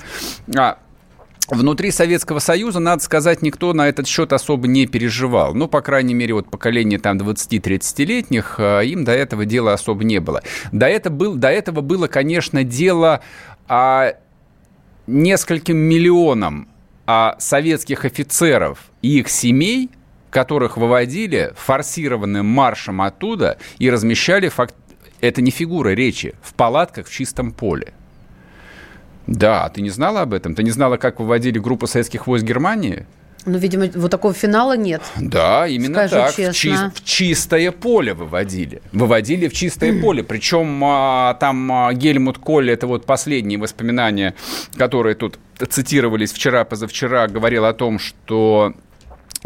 А, 0.55 0.77
Внутри 1.47 1.91
Советского 1.91 2.39
Союза, 2.39 2.79
надо 2.79 3.03
сказать, 3.03 3.43
никто 3.43 3.71
на 3.73 3.87
этот 3.87 4.07
счет 4.07 4.33
особо 4.33 4.67
не 4.67 4.87
переживал. 4.87 5.53
Ну, 5.53 5.67
по 5.67 5.81
крайней 5.81 6.15
мере, 6.15 6.33
вот 6.33 6.49
поколение 6.49 6.97
там 6.97 7.17
20-30-летних, 7.17 8.55
а, 8.57 8.81
им 8.81 9.03
до 9.03 9.11
этого 9.11 9.45
дела 9.45 9.73
особо 9.73 10.03
не 10.03 10.19
было. 10.19 10.41
До, 10.71 10.87
это 10.87 11.11
был, 11.11 11.35
до 11.35 11.49
этого 11.49 11.81
было, 11.81 12.07
конечно, 12.07 12.63
дело 12.63 13.21
о 13.67 14.13
нескольким 15.05 15.77
миллионам 15.77 16.67
а, 17.05 17.35
советских 17.37 18.05
офицеров 18.05 18.79
и 19.03 19.19
их 19.19 19.29
семей, 19.29 19.91
которых 20.31 20.77
выводили 20.77 21.53
форсированным 21.55 22.45
маршем 22.45 23.03
оттуда 23.03 23.59
и 23.77 23.91
размещали, 23.91 24.49
факт... 24.49 24.73
это 25.21 25.43
не 25.43 25.51
фигура 25.51 25.89
речи, 25.89 26.33
в 26.41 26.55
палатках 26.55 27.05
в 27.05 27.11
чистом 27.11 27.51
поле. 27.51 27.93
Да, 29.27 29.69
ты 29.69 29.81
не 29.81 29.89
знала 29.89 30.21
об 30.21 30.33
этом? 30.33 30.55
Ты 30.55 30.63
не 30.63 30.71
знала, 30.71 30.97
как 30.97 31.19
выводили 31.19 31.59
группу 31.59 31.87
советских 31.87 32.27
войск 32.27 32.45
Германии? 32.45 33.05
Ну, 33.45 33.59
видимо, 33.59 33.87
вот 33.93 34.09
такого 34.09 34.33
финала 34.33 34.75
нет. 34.75 35.03
Да, 35.17 35.67
именно 35.67 36.07
Скажу 36.07 36.15
так. 36.15 36.35
Честно. 36.35 36.91
В, 36.95 36.95
чи- 36.99 37.01
в 37.01 37.03
чистое 37.03 37.71
поле 37.71 38.13
выводили. 38.15 38.81
Выводили 38.91 39.47
в 39.47 39.53
чистое 39.53 40.01
поле. 40.01 40.23
Причем 40.23 40.83
а, 40.83 41.35
там 41.35 41.71
а, 41.71 41.93
Гельмут 41.93 42.39
Коль, 42.39 42.71
это 42.71 42.87
вот 42.87 43.05
последние 43.05 43.59
воспоминания, 43.59 44.33
которые 44.75 45.15
тут 45.15 45.37
цитировались 45.69 46.33
вчера-позавчера, 46.33 47.27
говорил 47.27 47.65
о 47.65 47.73
том, 47.73 47.99
что 47.99 48.73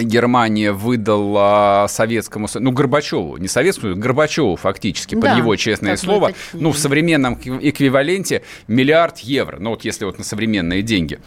Германия 0.01 0.71
выдала 0.71 1.85
советскому, 1.89 2.47
ну, 2.53 2.71
Горбачеву, 2.71 3.37
не 3.37 3.47
советскому, 3.47 3.95
Горбачеву 3.95 4.55
фактически, 4.55 5.15
под 5.15 5.23
Да, 5.23 5.37
его 5.37 5.55
честное 5.55 5.97
слово, 5.97 6.29
уточним. 6.29 6.63
ну, 6.63 6.71
в 6.71 6.77
современном 6.77 7.35
эквиваленте 7.35 8.43
миллиард 8.67 9.19
евро, 9.19 9.57
ну, 9.59 9.71
вот 9.71 9.85
если 9.85 10.05
вот 10.05 10.17
на 10.17 10.23
современные 10.23 10.81
деньги. 10.81 11.19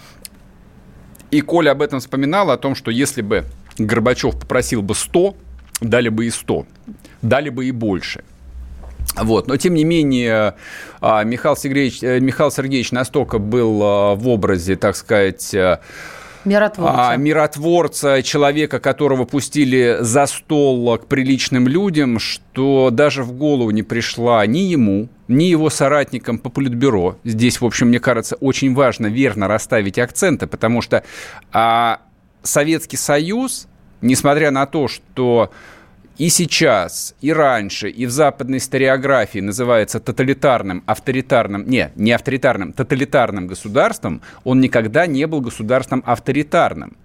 И 1.30 1.40
Коля 1.40 1.70
об 1.70 1.82
этом 1.82 2.00
вспоминал, 2.00 2.50
о 2.50 2.58
том, 2.58 2.74
что 2.74 2.90
если 2.90 3.22
бы 3.22 3.44
Горбачев 3.78 4.38
попросил 4.38 4.82
бы 4.82 4.94
100, 4.94 5.34
дали 5.80 6.08
бы 6.08 6.26
и 6.26 6.30
100, 6.30 6.66
дали 7.22 7.48
бы 7.48 7.66
и 7.66 7.70
больше. 7.70 8.22
Вот. 9.16 9.46
Но, 9.46 9.56
тем 9.56 9.74
не 9.74 9.84
менее, 9.84 10.54
а, 11.00 11.24
Михаил 11.24 11.56
Сергеевич, 11.56 12.02
э, 12.02 12.20
Михаил 12.20 12.50
Сергеевич 12.50 12.92
настолько 12.92 13.38
был 13.38 13.80
а, 13.82 14.14
в 14.14 14.28
образе, 14.28 14.76
так 14.76 14.96
сказать, 14.96 15.52
э, 15.54 15.80
Миротворца. 16.44 17.10
а, 17.10 17.16
миротворца, 17.16 18.22
человека, 18.22 18.80
которого 18.80 19.24
пустили 19.24 19.98
за 20.00 20.26
стол 20.26 20.98
к 20.98 21.06
приличным 21.06 21.68
людям, 21.68 22.18
что 22.18 22.90
даже 22.90 23.22
в 23.22 23.32
голову 23.32 23.70
не 23.70 23.82
пришла 23.82 24.44
ни 24.46 24.58
ему, 24.60 25.08
ни 25.28 25.44
его 25.44 25.70
соратникам 25.70 26.38
по 26.38 26.50
политбюро. 26.50 27.16
Здесь, 27.24 27.60
в 27.60 27.64
общем, 27.64 27.88
мне 27.88 28.00
кажется, 28.00 28.36
очень 28.36 28.74
важно 28.74 29.06
верно 29.06 29.48
расставить 29.48 29.98
акценты, 29.98 30.46
потому 30.46 30.82
что 30.82 31.04
а, 31.52 32.00
Советский 32.42 32.96
Союз, 32.96 33.68
несмотря 34.00 34.50
на 34.50 34.66
то, 34.66 34.88
что 34.88 35.50
и 36.18 36.28
сейчас, 36.28 37.14
и 37.22 37.32
раньше, 37.32 37.88
и 37.88 38.04
в 38.04 38.10
западной 38.10 38.58
историографии 38.58 39.38
называется 39.38 39.98
тоталитарным, 39.98 40.82
авторитарным, 40.84 41.66
не, 41.66 41.90
не 41.96 42.12
авторитарным, 42.12 42.74
тоталитарным 42.74 43.46
государством, 43.46 44.20
он 44.44 44.60
никогда 44.60 45.06
не 45.06 45.26
был 45.26 45.40
государством 45.40 46.02
авторитарным. 46.04 46.96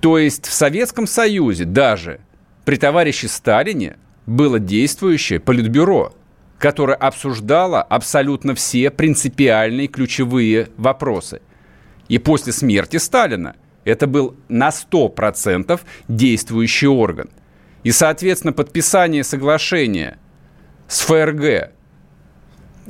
То 0.00 0.18
есть 0.18 0.46
в 0.46 0.52
Советском 0.52 1.08
Союзе 1.08 1.64
даже 1.64 2.20
при 2.64 2.76
товарище 2.76 3.26
Сталине 3.26 3.96
было 4.24 4.60
действующее 4.60 5.40
политбюро, 5.40 6.14
которое 6.58 6.96
обсуждало 6.96 7.82
абсолютно 7.82 8.54
все 8.54 8.90
принципиальные 8.90 9.88
ключевые 9.88 10.68
вопросы. 10.76 11.40
И 12.08 12.18
после 12.18 12.52
смерти 12.52 12.98
Сталина 12.98 13.56
это 13.84 14.06
был 14.06 14.36
на 14.48 14.68
100% 14.68 15.80
действующий 16.06 16.86
орган– 16.86 17.30
и, 17.86 17.92
соответственно, 17.92 18.52
подписание 18.52 19.22
соглашения 19.22 20.18
с 20.88 21.02
ФРГ 21.02 21.70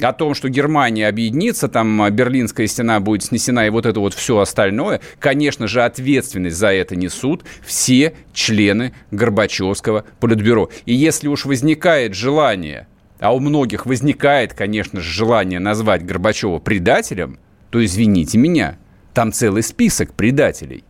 о 0.01 0.13
том, 0.15 0.33
что 0.33 0.49
Германия 0.49 1.07
объединится, 1.07 1.69
там 1.69 2.01
а, 2.01 2.09
Берлинская 2.09 2.67
стена 2.67 2.99
будет 3.01 3.23
снесена 3.23 3.67
и 3.67 3.71
вот 3.71 3.85
это 3.85 4.01
вот 4.01 4.15
все 4.15 4.39
остальное, 4.39 5.03
конечно 5.19 5.67
же, 5.69 5.83
ответственность 5.83 6.57
за 6.57 6.69
это 6.69 6.97
несут 6.97 7.45
все 7.63 8.15
члены 8.33 8.95
Горбачевского 9.11 10.07
политбюро. 10.19 10.71
И 10.87 10.95
если 10.95 11.29
уж 11.29 11.45
возникает 11.45 12.15
желание, 12.15 12.89
а 13.21 13.35
у 13.35 13.39
многих 13.39 13.85
возникает, 13.85 14.55
конечно 14.55 15.03
же, 15.03 15.11
желание 15.11 15.59
назвать 15.59 16.07
Горбачева 16.07 16.59
предателем, 16.59 17.39
то 17.69 17.85
извините 17.85 18.39
меня, 18.39 18.79
там 19.13 19.31
целый 19.31 19.63
список 19.63 20.15
предателей. 20.15 20.85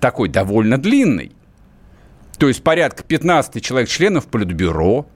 Такой 0.00 0.30
довольно 0.30 0.78
длинный. 0.78 1.32
То 2.38 2.48
есть 2.48 2.62
порядка 2.62 3.02
15 3.02 3.62
человек 3.64 3.88
членов 3.88 4.26
Политбюро, 4.26 5.06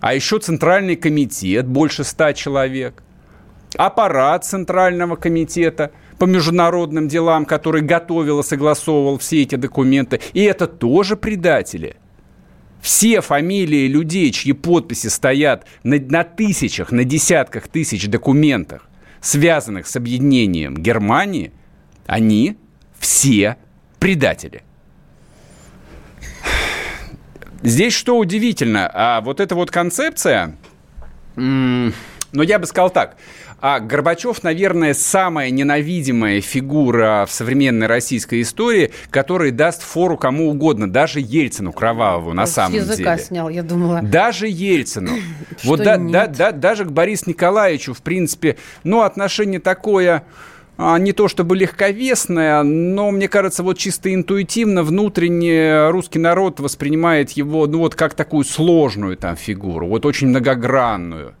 а 0.00 0.14
еще 0.14 0.38
Центральный 0.38 0.96
комитет, 0.96 1.66
больше 1.66 2.04
100 2.04 2.32
человек, 2.32 3.02
аппарат 3.76 4.44
Центрального 4.44 5.16
комитета 5.16 5.90
по 6.18 6.24
международным 6.24 7.08
делам, 7.08 7.44
который 7.44 7.82
готовил 7.82 8.40
и 8.40 8.44
согласовывал 8.44 9.18
все 9.18 9.42
эти 9.42 9.56
документы. 9.56 10.20
И 10.32 10.42
это 10.42 10.66
тоже 10.66 11.16
предатели. 11.16 11.96
Все 12.80 13.20
фамилии 13.20 13.88
людей, 13.88 14.30
чьи 14.30 14.52
подписи 14.52 15.08
стоят 15.08 15.66
на, 15.82 15.98
на 15.98 16.22
тысячах, 16.22 16.92
на 16.92 17.04
десятках 17.04 17.68
тысяч 17.68 18.06
документах, 18.06 18.88
связанных 19.20 19.88
с 19.88 19.96
объединением 19.96 20.76
Германии, 20.76 21.52
они 22.06 22.56
все 22.98 23.56
предатели. 23.98 24.62
Здесь 27.66 27.94
что 27.94 28.16
удивительно, 28.16 28.88
а 28.94 29.20
вот 29.22 29.40
эта 29.40 29.56
вот 29.56 29.72
концепция, 29.72 30.54
ну, 31.34 31.92
я 32.32 32.60
бы 32.60 32.66
сказал 32.66 32.90
так, 32.90 33.16
а 33.60 33.80
Горбачев, 33.80 34.44
наверное, 34.44 34.94
самая 34.94 35.50
ненавидимая 35.50 36.40
фигура 36.40 37.26
в 37.28 37.32
современной 37.32 37.88
российской 37.88 38.42
истории, 38.42 38.92
которая 39.10 39.50
даст 39.50 39.82
фору 39.82 40.16
кому 40.16 40.50
угодно, 40.50 40.88
даже 40.88 41.18
Ельцину 41.18 41.72
Кровавому 41.72 42.34
на 42.34 42.46
самом 42.46 42.74
деле. 42.74 42.84
С 42.84 42.90
языка 42.90 43.18
снял, 43.18 43.48
я 43.48 43.64
думала. 43.64 44.00
Даже 44.00 44.46
Ельцину. 44.46 45.10
вот 45.64 45.82
да, 45.82 45.96
да, 45.96 46.28
да, 46.28 46.52
даже 46.52 46.84
к 46.84 46.92
Борису 46.92 47.30
Николаевичу, 47.30 47.94
в 47.94 48.02
принципе, 48.02 48.58
ну, 48.84 49.00
отношение 49.00 49.58
такое 49.58 50.22
не 50.78 51.12
то 51.12 51.28
чтобы 51.28 51.56
легковесная, 51.56 52.62
но, 52.62 53.10
мне 53.10 53.28
кажется, 53.28 53.62
вот 53.62 53.78
чисто 53.78 54.12
интуитивно 54.12 54.82
внутренне 54.82 55.88
русский 55.88 56.18
народ 56.18 56.60
воспринимает 56.60 57.30
его, 57.30 57.66
ну, 57.66 57.78
вот 57.78 57.94
как 57.94 58.14
такую 58.14 58.44
сложную 58.44 59.16
там 59.16 59.36
фигуру, 59.36 59.86
вот 59.86 60.04
очень 60.04 60.28
многогранную. 60.28 61.34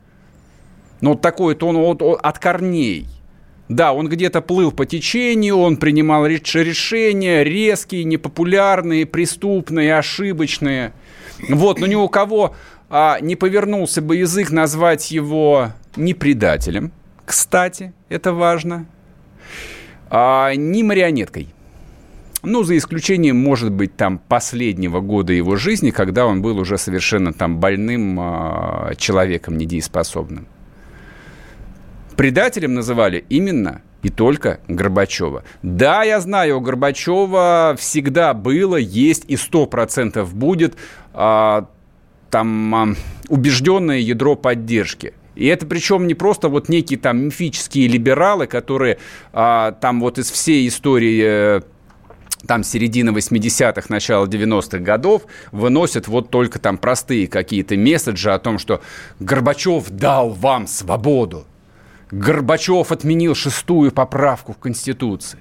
Ну, 1.02 1.10
вот 1.10 1.20
такой-то 1.20 1.68
он 1.68 1.76
вот, 1.76 2.02
от 2.02 2.38
корней. 2.38 3.08
Да, 3.68 3.92
он 3.92 4.08
где-то 4.08 4.40
плыл 4.40 4.70
по 4.70 4.86
течению, 4.86 5.58
он 5.58 5.76
принимал 5.76 6.24
решения 6.26 7.44
резкие, 7.44 8.04
непопулярные, 8.04 9.04
преступные, 9.04 9.98
ошибочные. 9.98 10.92
Вот, 11.48 11.80
но 11.80 11.86
ни 11.86 11.96
у 11.96 12.08
кого 12.08 12.54
а, 12.88 13.18
не 13.20 13.36
повернулся 13.36 14.00
бы 14.00 14.16
язык 14.16 14.50
назвать 14.50 15.10
его 15.10 15.72
не 15.96 16.14
предателем. 16.14 16.92
Кстати, 17.26 17.92
это 18.08 18.32
важно 18.32 18.86
а 20.10 20.54
не 20.54 20.82
марионеткой. 20.82 21.48
Ну, 22.42 22.62
за 22.62 22.76
исключением, 22.76 23.36
может 23.38 23.72
быть, 23.72 23.96
там 23.96 24.18
последнего 24.18 25.00
года 25.00 25.32
его 25.32 25.56
жизни, 25.56 25.90
когда 25.90 26.26
он 26.26 26.42
был 26.42 26.58
уже 26.58 26.78
совершенно 26.78 27.32
там 27.32 27.58
больным 27.58 28.20
э, 28.20 28.94
человеком 28.96 29.58
недееспособным. 29.58 30.46
Предателем 32.16 32.74
называли 32.74 33.24
именно 33.28 33.82
и 34.02 34.10
только 34.10 34.60
Горбачева. 34.68 35.42
Да, 35.62 36.04
я 36.04 36.20
знаю, 36.20 36.58
у 36.58 36.60
Горбачева 36.60 37.74
всегда 37.78 38.32
было, 38.32 38.76
есть 38.76 39.24
и 39.26 39.36
сто 39.36 39.66
процентов 39.66 40.32
будет 40.32 40.76
э, 41.14 41.62
там 42.30 42.92
э, 42.92 42.94
убежденное 43.28 43.98
ядро 43.98 44.36
поддержки– 44.36 45.14
и 45.36 45.46
это 45.46 45.66
причем 45.66 46.06
не 46.06 46.14
просто 46.14 46.48
вот 46.48 46.68
некие 46.68 46.98
там 46.98 47.26
мифические 47.26 47.86
либералы, 47.88 48.46
которые 48.46 48.98
а, 49.32 49.72
там 49.72 50.00
вот 50.00 50.18
из 50.18 50.30
всей 50.30 50.66
истории 50.66 51.22
э, 51.24 51.60
там 52.46 52.64
середины 52.64 53.10
80-х, 53.10 53.86
начало 53.88 54.26
90-х 54.26 54.78
годов 54.78 55.22
выносят 55.52 56.08
вот 56.08 56.30
только 56.30 56.58
там 56.58 56.78
простые 56.78 57.28
какие-то 57.28 57.76
месседжи 57.76 58.32
о 58.32 58.38
том, 58.38 58.58
что 58.58 58.80
Горбачев 59.20 59.90
дал 59.90 60.30
вам 60.30 60.66
свободу. 60.66 61.46
Горбачев 62.10 62.92
отменил 62.92 63.34
шестую 63.34 63.92
поправку 63.92 64.52
в 64.52 64.58
Конституции. 64.58 65.40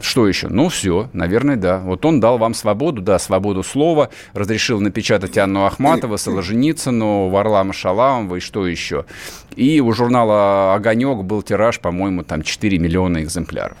Что 0.00 0.28
еще? 0.28 0.48
Ну, 0.48 0.68
все, 0.68 1.08
наверное, 1.12 1.56
да. 1.56 1.78
Вот 1.78 2.04
он 2.04 2.20
дал 2.20 2.38
вам 2.38 2.54
свободу, 2.54 3.02
да, 3.02 3.18
свободу 3.18 3.62
слова, 3.62 4.10
разрешил 4.34 4.80
напечатать 4.80 5.38
Анну 5.38 5.64
Ахматова, 5.64 6.16
Соложеницыну, 6.16 7.28
Варлама 7.28 7.72
Шаламова 7.72 8.36
и 8.36 8.40
что 8.40 8.66
еще. 8.66 9.06
И 9.54 9.80
у 9.80 9.92
журнала 9.92 10.74
«Огонек» 10.74 11.22
был 11.22 11.42
тираж, 11.42 11.80
по-моему, 11.80 12.24
там 12.24 12.42
4 12.42 12.78
миллиона 12.78 13.22
экземпляров. 13.22 13.78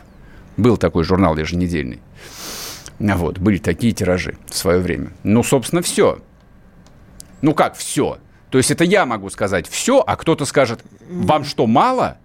Был 0.56 0.76
такой 0.76 1.04
журнал 1.04 1.36
еженедельный. 1.36 2.00
Вот, 2.98 3.38
были 3.38 3.58
такие 3.58 3.92
тиражи 3.92 4.36
в 4.46 4.56
свое 4.56 4.80
время. 4.80 5.12
Ну, 5.22 5.42
собственно, 5.42 5.82
все. 5.82 6.18
Ну 7.42 7.54
как 7.54 7.76
все? 7.76 8.18
То 8.50 8.58
есть 8.58 8.70
это 8.70 8.84
я 8.84 9.04
могу 9.04 9.28
сказать 9.28 9.68
все, 9.68 10.02
а 10.06 10.16
кто-то 10.16 10.44
скажет, 10.46 10.82
вам 11.08 11.44
что, 11.44 11.66
мало? 11.66 12.16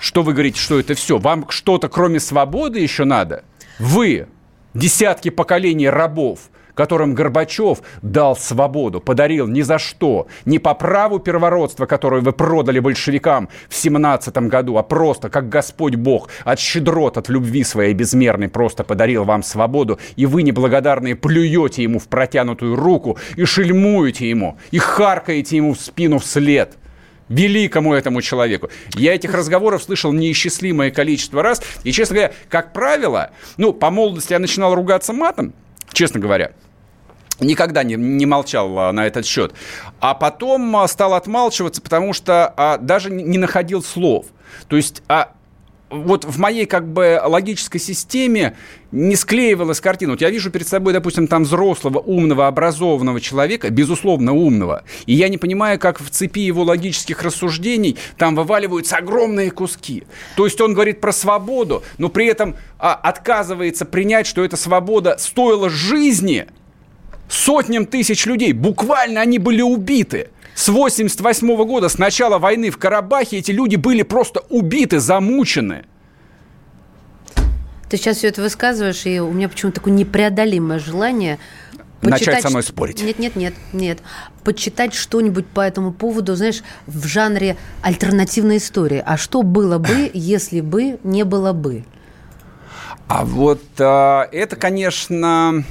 Что 0.00 0.22
вы 0.22 0.32
говорите, 0.32 0.60
что 0.60 0.78
это 0.78 0.94
все? 0.94 1.18
Вам 1.18 1.46
что-то 1.48 1.88
кроме 1.88 2.20
свободы 2.20 2.80
еще 2.80 3.04
надо? 3.04 3.44
Вы, 3.78 4.26
десятки 4.74 5.30
поколений 5.30 5.88
рабов, 5.88 6.50
которым 6.74 7.14
Горбачев 7.14 7.78
дал 8.02 8.36
свободу, 8.36 9.00
подарил 9.00 9.46
ни 9.46 9.62
за 9.62 9.78
что, 9.78 10.26
не 10.44 10.58
по 10.58 10.74
праву 10.74 11.18
первородства, 11.18 11.86
которое 11.86 12.20
вы 12.20 12.32
продали 12.32 12.80
большевикам 12.80 13.48
в 13.68 13.74
семнадцатом 13.74 14.48
году, 14.48 14.76
а 14.76 14.82
просто 14.82 15.28
как 15.30 15.48
Господь 15.48 15.94
Бог 15.94 16.28
от 16.44 16.58
щедрот, 16.58 17.16
от 17.16 17.28
любви 17.28 17.64
своей 17.64 17.94
безмерной 17.94 18.48
просто 18.48 18.84
подарил 18.84 19.24
вам 19.24 19.42
свободу, 19.42 19.98
и 20.16 20.26
вы 20.26 20.42
неблагодарные 20.42 21.16
плюете 21.16 21.82
ему 21.82 21.98
в 21.98 22.08
протянутую 22.08 22.76
руку 22.76 23.18
и 23.36 23.44
шельмуете 23.44 24.28
ему, 24.28 24.58
и 24.70 24.78
харкаете 24.78 25.56
ему 25.56 25.74
в 25.74 25.80
спину 25.80 26.18
вслед– 26.18 26.76
великому 27.28 27.94
этому 27.94 28.22
человеку. 28.22 28.70
Я 28.94 29.14
этих 29.14 29.32
разговоров 29.34 29.82
слышал 29.82 30.12
неисчислимое 30.12 30.90
количество 30.90 31.42
раз. 31.42 31.62
И, 31.82 31.92
честно 31.92 32.16
говоря, 32.16 32.34
как 32.48 32.72
правило, 32.72 33.30
ну, 33.56 33.72
по 33.72 33.90
молодости 33.90 34.32
я 34.32 34.38
начинал 34.38 34.74
ругаться 34.74 35.12
матом, 35.12 35.54
честно 35.92 36.20
говоря. 36.20 36.52
Никогда 37.40 37.82
не, 37.82 37.96
не 37.96 38.26
молчал 38.26 38.78
а, 38.78 38.92
на 38.92 39.06
этот 39.06 39.26
счет. 39.26 39.54
А 39.98 40.14
потом 40.14 40.76
а, 40.76 40.86
стал 40.86 41.14
отмалчиваться, 41.14 41.82
потому 41.82 42.12
что 42.12 42.52
а, 42.56 42.78
даже 42.78 43.10
не 43.10 43.38
находил 43.38 43.82
слов. 43.82 44.26
То 44.68 44.76
есть 44.76 45.02
а, 45.08 45.32
вот 45.94 46.24
в 46.24 46.38
моей 46.38 46.66
как 46.66 46.86
бы 46.86 47.20
логической 47.24 47.80
системе 47.80 48.56
не 48.92 49.16
склеивалась 49.16 49.80
картина. 49.80 50.12
Вот 50.12 50.20
я 50.20 50.30
вижу 50.30 50.50
перед 50.50 50.68
собой, 50.68 50.92
допустим, 50.92 51.26
там 51.26 51.44
взрослого, 51.44 51.98
умного, 51.98 52.46
образованного 52.46 53.20
человека, 53.20 53.70
безусловно, 53.70 54.32
умного, 54.32 54.84
и 55.06 55.14
я 55.14 55.28
не 55.28 55.38
понимаю, 55.38 55.78
как 55.78 56.00
в 56.00 56.10
цепи 56.10 56.40
его 56.40 56.62
логических 56.62 57.22
рассуждений 57.22 57.96
там 58.16 58.34
вываливаются 58.34 58.96
огромные 58.96 59.50
куски. 59.50 60.04
То 60.36 60.44
есть 60.44 60.60
он 60.60 60.74
говорит 60.74 61.00
про 61.00 61.12
свободу, 61.12 61.82
но 61.98 62.08
при 62.08 62.26
этом 62.26 62.56
а, 62.78 62.94
отказывается 62.94 63.84
принять, 63.84 64.26
что 64.26 64.44
эта 64.44 64.56
свобода 64.56 65.16
стоила 65.18 65.70
жизни 65.70 66.46
сотням 67.28 67.86
тысяч 67.86 68.26
людей. 68.26 68.52
Буквально 68.52 69.20
они 69.20 69.38
были 69.38 69.62
убиты. 69.62 70.28
С 70.54 70.68
88 70.68 71.50
-го 71.50 71.64
года, 71.64 71.88
с 71.88 71.98
начала 71.98 72.38
войны 72.38 72.70
в 72.70 72.78
Карабахе, 72.78 73.38
эти 73.38 73.50
люди 73.50 73.76
были 73.76 74.02
просто 74.02 74.40
убиты, 74.50 75.00
замучены. 75.00 75.84
Ты 77.90 77.96
сейчас 77.96 78.18
все 78.18 78.28
это 78.28 78.40
высказываешь, 78.40 79.04
и 79.06 79.20
у 79.20 79.32
меня 79.32 79.48
почему-то 79.48 79.76
такое 79.76 79.92
непреодолимое 79.92 80.78
желание 80.78 81.38
начать 82.02 82.42
со 82.42 82.50
мной 82.50 82.62
спорить. 82.62 83.02
Нет, 83.02 83.18
нет, 83.18 83.36
нет, 83.36 83.54
нет. 83.72 83.98
Почитать 84.42 84.94
что-нибудь 84.94 85.46
по 85.46 85.60
этому 85.60 85.92
поводу, 85.92 86.36
знаешь, 86.36 86.62
в 86.86 87.06
жанре 87.06 87.56
альтернативной 87.82 88.58
истории. 88.58 89.02
А 89.04 89.16
что 89.16 89.42
было 89.42 89.78
бы, 89.78 90.10
если 90.14 90.60
бы 90.60 90.98
не 91.02 91.24
было 91.24 91.52
бы? 91.52 91.84
А 93.08 93.24
вот 93.24 93.62
а, 93.78 94.28
это, 94.32 94.56
конечно, 94.56 95.64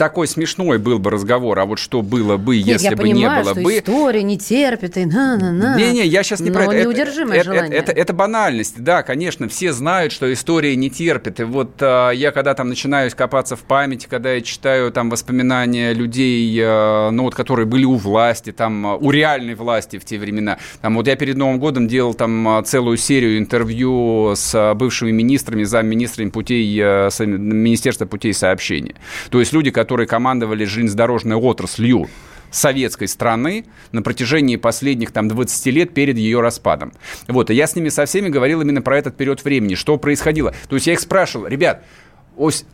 такой 0.00 0.26
смешной 0.26 0.78
был 0.78 0.98
бы 0.98 1.10
разговор, 1.10 1.58
а 1.58 1.66
вот 1.66 1.78
что 1.78 2.00
было 2.00 2.38
бы, 2.38 2.56
Нет, 2.56 2.66
если 2.66 2.84
я 2.86 2.90
бы 2.92 3.02
понимаю, 3.02 3.36
не 3.40 3.42
было 3.44 3.52
что 3.54 3.62
бы. 3.62 3.78
история 3.78 4.22
не 4.22 4.38
терпит, 4.38 4.96
и 4.96 5.04
на-на-на. 5.04 5.76
Не-не, 5.76 6.06
я 6.06 6.22
сейчас 6.22 6.40
не 6.40 6.48
Но 6.48 6.54
про 6.54 6.64
это. 6.64 6.82
неудержимое 6.84 7.36
это, 7.36 7.44
желание. 7.44 7.78
Это, 7.78 7.92
это, 7.92 8.00
это 8.00 8.12
банальность, 8.14 8.82
да, 8.82 9.02
конечно, 9.02 9.46
все 9.50 9.74
знают, 9.74 10.14
что 10.14 10.32
история 10.32 10.74
не 10.74 10.88
терпит. 10.88 11.38
И 11.40 11.44
вот 11.44 11.72
а, 11.82 12.12
я 12.12 12.30
когда 12.30 12.54
там 12.54 12.70
начинаю 12.70 13.10
копаться 13.14 13.56
в 13.56 13.60
памяти, 13.60 14.06
когда 14.08 14.32
я 14.32 14.40
читаю 14.40 14.90
там 14.90 15.10
воспоминания 15.10 15.92
людей, 15.92 16.58
а, 16.64 17.10
ну 17.10 17.24
вот, 17.24 17.34
которые 17.34 17.66
были 17.66 17.84
у 17.84 17.96
власти, 17.96 18.52
там, 18.52 18.96
у 19.04 19.10
реальной 19.10 19.54
власти 19.54 19.98
в 19.98 20.06
те 20.06 20.16
времена. 20.16 20.56
Там 20.80 20.96
вот 20.96 21.08
я 21.08 21.16
перед 21.16 21.36
Новым 21.36 21.58
годом 21.58 21.88
делал 21.88 22.14
там 22.14 22.48
а, 22.48 22.62
целую 22.62 22.96
серию 22.96 23.36
интервью 23.36 24.32
с 24.34 24.52
а, 24.54 24.72
бывшими 24.72 25.10
министрами, 25.10 25.64
замминистрами 25.64 26.30
путей, 26.30 26.80
а, 26.82 27.10
с- 27.10 27.20
Министерства 27.26 28.06
путей 28.06 28.32
сообщения. 28.32 28.94
То 29.28 29.40
есть 29.40 29.52
люди, 29.52 29.70
которые 29.70 29.89
командовали 30.06 30.64
железнодорожной 30.64 31.36
отраслью 31.36 32.08
советской 32.50 33.06
страны 33.06 33.66
на 33.92 34.02
протяжении 34.02 34.56
последних 34.56 35.12
там 35.12 35.28
20 35.28 35.66
лет 35.66 35.94
перед 35.94 36.16
ее 36.16 36.40
распадом. 36.40 36.92
Вот, 37.28 37.50
и 37.50 37.54
я 37.54 37.66
с 37.66 37.76
ними 37.76 37.88
со 37.88 38.06
всеми 38.06 38.28
говорил 38.28 38.60
именно 38.60 38.82
про 38.82 38.98
этот 38.98 39.16
период 39.16 39.44
времени, 39.44 39.74
что 39.74 39.96
происходило. 39.98 40.54
То 40.68 40.76
есть 40.76 40.86
я 40.86 40.94
их 40.94 41.00
спрашивал, 41.00 41.46
ребят, 41.46 41.84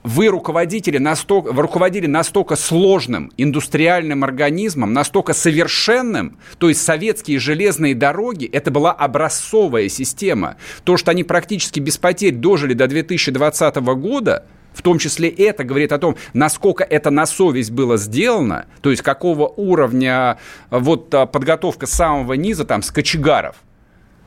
вы 0.04 0.28
руководители 0.28 0.98
настолько, 0.98 1.52
вы 1.52 1.62
руководили 1.62 2.06
настолько 2.06 2.56
сложным 2.56 3.32
индустриальным 3.36 4.22
организмом, 4.22 4.92
настолько 4.92 5.32
совершенным, 5.32 6.38
то 6.58 6.68
есть 6.68 6.82
советские 6.82 7.40
железные 7.40 7.94
дороги, 7.94 8.46
это 8.46 8.70
была 8.70 8.92
образцовая 8.92 9.88
система. 9.88 10.56
То, 10.84 10.96
что 10.96 11.10
они 11.10 11.24
практически 11.24 11.80
без 11.80 11.98
потерь 11.98 12.34
дожили 12.34 12.74
до 12.74 12.86
2020 12.86 13.76
года, 13.76 14.46
в 14.76 14.82
том 14.82 14.98
числе 14.98 15.30
это 15.30 15.64
говорит 15.64 15.90
о 15.92 15.98
том, 15.98 16.16
насколько 16.34 16.84
это 16.84 17.10
на 17.10 17.24
совесть 17.24 17.70
было 17.70 17.96
сделано, 17.96 18.66
то 18.82 18.90
есть 18.90 19.02
какого 19.02 19.48
уровня 19.48 20.38
а, 20.68 20.78
вот 20.78 21.12
а, 21.14 21.24
подготовка 21.24 21.86
самого 21.86 22.34
низа, 22.34 22.66
там, 22.66 22.82
с 22.82 22.90
кочегаров, 22.90 23.56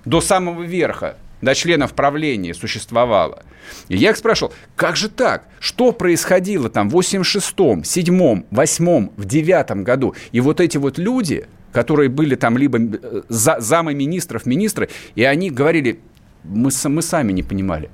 до 0.06 0.22
самого 0.22 0.64
верха, 0.64 1.18
до 1.42 1.54
членов 1.54 1.94
правления 1.94 2.56
существовало. 2.56 3.44
И 3.90 3.98
я 3.98 4.10
их 4.10 4.18
спрашивал, 4.18 4.52
как 4.76 4.96
же 4.96 5.08
так? 5.08 5.44
Что 5.60 5.92
происходило 5.92 6.68
там 6.70 6.90
в 6.90 6.98
86-м, 6.98 7.82
7-м, 7.82 8.46
8-м, 8.50 9.12
в 9.16 9.26
9 9.26 9.72
году? 9.84 10.16
И 10.32 10.42
вот 10.42 10.60
эти 10.60 10.78
вот 10.78 10.98
люди, 10.98 11.46
которые 11.72 12.10
были 12.10 12.34
там 12.34 12.58
либо 12.58 12.80
э, 12.80 13.22
за, 13.30 13.60
замы 13.60 13.94
министров, 13.94 14.48
министры, 14.48 14.90
и 15.14 15.24
они 15.24 15.52
говорили, 15.52 16.00
мы, 16.44 16.70
мы 16.86 17.02
сами 17.02 17.32
не 17.32 17.44
понимали. 17.44 17.90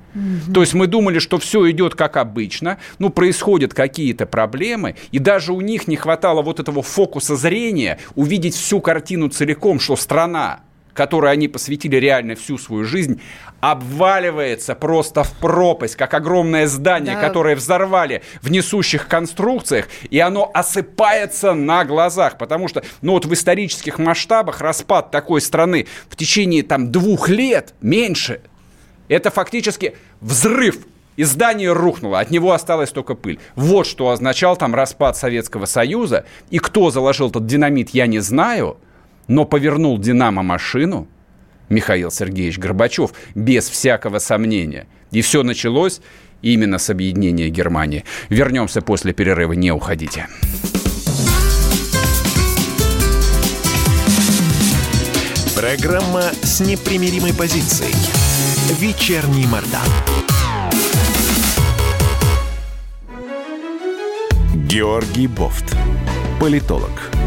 То 0.53 0.61
есть 0.61 0.73
мы 0.73 0.87
думали, 0.87 1.19
что 1.19 1.37
все 1.37 1.69
идет 1.71 1.95
как 1.95 2.17
обычно, 2.17 2.77
ну, 2.99 3.09
происходят 3.09 3.73
какие-то 3.73 4.25
проблемы, 4.25 4.95
и 5.11 5.19
даже 5.19 5.53
у 5.53 5.61
них 5.61 5.87
не 5.87 5.95
хватало 5.95 6.41
вот 6.41 6.59
этого 6.59 6.81
фокуса 6.81 7.35
зрения 7.35 7.99
увидеть 8.15 8.55
всю 8.55 8.79
картину 8.79 9.29
целиком, 9.29 9.79
что 9.79 9.95
страна, 9.95 10.61
которой 10.95 11.31
они 11.31 11.47
посвятили 11.47 11.97
реально 11.97 12.33
всю 12.35 12.57
свою 12.57 12.85
жизнь, 12.85 13.21
обваливается 13.59 14.73
просто 14.73 15.23
в 15.23 15.31
пропасть, 15.33 15.95
как 15.95 16.13
огромное 16.13 16.65
здание, 16.67 17.15
Да. 17.15 17.21
которое 17.21 17.55
взорвали 17.55 18.23
в 18.41 18.49
несущих 18.49 19.07
конструкциях, 19.07 19.87
и 20.09 20.17
оно 20.19 20.49
осыпается 20.53 21.53
на 21.53 21.83
глазах, 21.85 22.37
потому 22.37 22.67
что, 22.67 22.83
ну 23.01 23.13
вот 23.13 23.25
в 23.25 23.33
исторических 23.33 23.99
масштабах 23.99 24.61
распад 24.61 25.11
такой 25.11 25.41
страны 25.41 25.85
в 26.09 26.15
течение 26.15 26.63
там 26.63 26.91
двух 26.91 27.29
лет, 27.29 27.73
меньше, 27.81 28.41
это 29.07 29.29
фактически 29.29 29.95
взрыв. 30.21 30.77
И 31.17 31.23
здание 31.23 31.71
рухнуло, 31.71 32.19
от 32.19 32.29
него 32.29 32.51
осталась 32.51 32.91
только 32.91 33.15
пыль. 33.15 33.39
Вот 33.55 33.87
что 33.87 34.09
означал 34.09 34.57
там 34.57 34.75
распад 34.75 35.15
Советского 35.15 35.65
Союза. 35.65 36.25
И 36.49 36.59
кто 36.59 36.91
заложил 36.91 37.29
этот 37.29 37.45
динамит, 37.45 37.91
я 37.91 38.05
не 38.05 38.19
знаю, 38.19 38.77
но 39.27 39.45
повернул 39.45 39.97
«Динамо»– 39.97 40.43
Михаил 41.69 42.11
Сергеевич 42.11 42.59
Горбачев, 42.59 43.11
без 43.33 43.69
всякого 43.69 44.19
сомнения. 44.19 44.87
И 45.11 45.21
все 45.21 45.43
началось 45.43 46.01
именно 46.41 46.77
с 46.77 46.89
объединения 46.89 47.49
Германии. 47.49 48.05
Вернемся 48.29 48.81
после 48.81 49.13
перерыва, 49.13 49.53
не 49.53 49.71
уходите. 49.71 50.27
Программа 55.55 56.23
с 56.43 56.59
непримиримой 56.59 57.33
позицией. 57.33 57.95
Вечерний 58.79 59.47
Мордан. 59.47 59.87
Георгий 64.67 65.27
Бофт. 65.27 65.75
Политолог, 66.39 67.09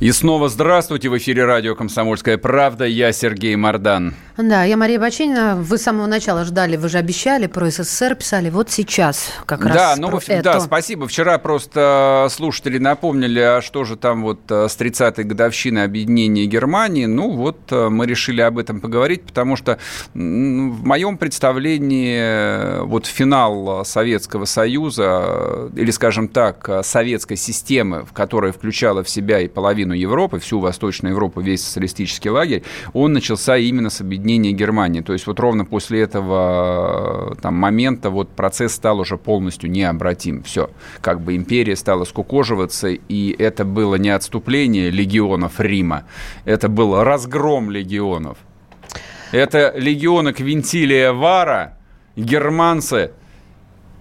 И 0.00 0.12
снова 0.12 0.48
здравствуйте. 0.48 1.10
В 1.10 1.18
эфире 1.18 1.44
радио 1.44 1.74
«Комсомольская 1.74 2.38
правда». 2.38 2.86
Я 2.86 3.12
Сергей 3.12 3.54
Мордан. 3.54 4.14
Да, 4.38 4.64
я 4.64 4.78
Мария 4.78 4.98
Баченина. 4.98 5.56
Вы 5.56 5.76
с 5.76 5.82
самого 5.82 6.06
начала 6.06 6.44
ждали, 6.44 6.78
вы 6.78 6.88
же 6.88 6.96
обещали, 6.96 7.46
про 7.46 7.70
СССР 7.70 8.14
писали. 8.14 8.48
Вот 8.48 8.70
сейчас 8.70 9.30
как 9.44 9.62
раз 9.66 9.74
Да, 9.74 9.94
ну 9.98 10.08
вы- 10.08 10.20
да, 10.26 10.34
это. 10.36 10.60
спасибо. 10.60 11.06
Вчера 11.06 11.36
просто 11.36 12.28
слушатели 12.30 12.78
напомнили, 12.78 13.40
а 13.40 13.60
что 13.60 13.84
же 13.84 13.96
там 13.96 14.22
вот 14.22 14.40
э, 14.48 14.68
с 14.70 14.78
30-й 14.78 15.24
годовщины 15.24 15.80
объединения 15.80 16.46
Германии. 16.46 17.04
Ну 17.04 17.32
вот 17.32 17.58
э, 17.70 17.90
мы 17.90 18.06
решили 18.06 18.40
об 18.40 18.56
этом 18.56 18.80
поговорить, 18.80 19.24
потому 19.24 19.56
что 19.56 19.78
в 20.14 20.18
моем 20.18 21.18
представлении 21.18 22.16
э, 22.18 22.82
вот 22.84 23.04
финал 23.04 23.84
Советского 23.84 24.46
Союза, 24.46 25.70
или, 25.76 25.90
скажем 25.90 26.28
так, 26.28 26.70
советской 26.84 27.36
системы, 27.36 28.06
в 28.06 28.14
которая 28.14 28.52
включала 28.52 29.04
в 29.04 29.10
себя 29.10 29.40
и 29.40 29.48
половину 29.48 29.89
Европы, 29.98 30.38
всю 30.38 30.60
Восточную 30.60 31.12
Европу, 31.12 31.40
весь 31.40 31.64
социалистический 31.64 32.30
лагерь, 32.30 32.62
он 32.92 33.12
начался 33.12 33.56
именно 33.56 33.90
с 33.90 34.00
объединения 34.00 34.52
Германии. 34.52 35.00
То 35.00 35.12
есть 35.12 35.26
вот 35.26 35.40
ровно 35.40 35.64
после 35.64 36.00
этого 36.00 37.32
э, 37.32 37.40
там, 37.40 37.54
момента 37.54 38.10
вот 38.10 38.30
процесс 38.30 38.74
стал 38.74 39.00
уже 39.00 39.16
полностью 39.16 39.70
необратим. 39.70 40.42
Все, 40.42 40.70
как 41.00 41.20
бы 41.20 41.36
империя 41.36 41.76
стала 41.76 42.04
скукоживаться, 42.04 42.88
и 42.88 43.36
это 43.38 43.64
было 43.64 43.96
не 43.96 44.10
отступление 44.10 44.90
легионов 44.90 45.60
Рима, 45.60 46.04
это 46.44 46.68
был 46.68 47.02
разгром 47.02 47.70
легионов. 47.70 48.38
Это 49.32 49.72
легионы 49.76 50.32
Квинтилия 50.32 51.12
Вара, 51.12 51.78
германцы 52.16 53.12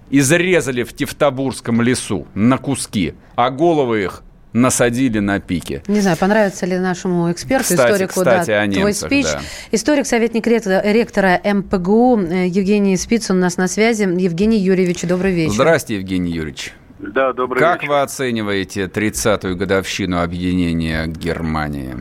изрезали 0.10 0.84
в 0.84 0.93
Тевтобурском 0.93 1.82
лесу 1.82 2.28
на 2.34 2.58
куски, 2.58 3.13
а 3.36 3.49
головы 3.49 4.04
их 4.04 4.23
насадили 4.54 5.20
на 5.20 5.40
пике. 5.40 5.84
Не 5.88 6.02
знаю, 6.02 6.18
понравится 6.18 6.66
ли 6.66 6.78
нашему 6.78 7.32
эксперту, 7.32 7.66
Кстати, 7.66 7.92
историку, 7.92 8.14
кстати, 8.20 8.48
да, 8.48 8.62
о 8.62 8.66
твой 8.66 8.78
немцах, 8.78 9.10
спич. 9.10 9.26
да. 9.26 9.40
Историк, 9.72 10.06
советник 10.08 10.48
ректора, 10.48 10.82
ректора 10.84 11.40
МПГУ 11.44 12.20
э, 12.20 12.48
Евгений 12.48 12.98
Спицын 12.98 13.38
у 13.38 13.40
нас 13.40 13.58
на 13.58 13.68
связи. 13.68 14.04
Евгений 14.04 14.58
Юрьевич, 14.58 15.04
добрый 15.04 15.34
вечер. 15.34 15.54
Здрасте, 15.54 15.96
Евгений 15.96 16.32
Юрьевич. 16.32 16.74
Да, 17.00 17.32
добрый 17.32 17.60
Как 17.60 17.82
вечер. 17.82 17.94
вы 17.94 18.02
оцениваете 18.02 18.86
30-ю 18.86 19.56
годовщину 19.56 20.21
объединения 20.21 21.06
Германии? 21.08 21.96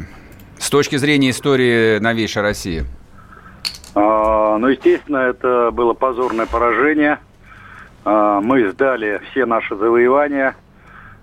С 0.58 0.70
точки 0.70 0.96
зрения 0.96 1.30
истории 1.30 1.98
новейшей 1.98 2.42
России. 2.42 2.84
А, 3.94 4.58
ну, 4.58 4.68
естественно, 4.68 5.18
это 5.18 5.70
было 5.72 5.92
позорное 5.92 6.46
поражение. 6.46 7.18
А, 8.04 8.40
мы 8.40 8.70
сдали 8.70 9.20
все 9.30 9.46
наши 9.46 9.76
завоевания, 9.76 10.56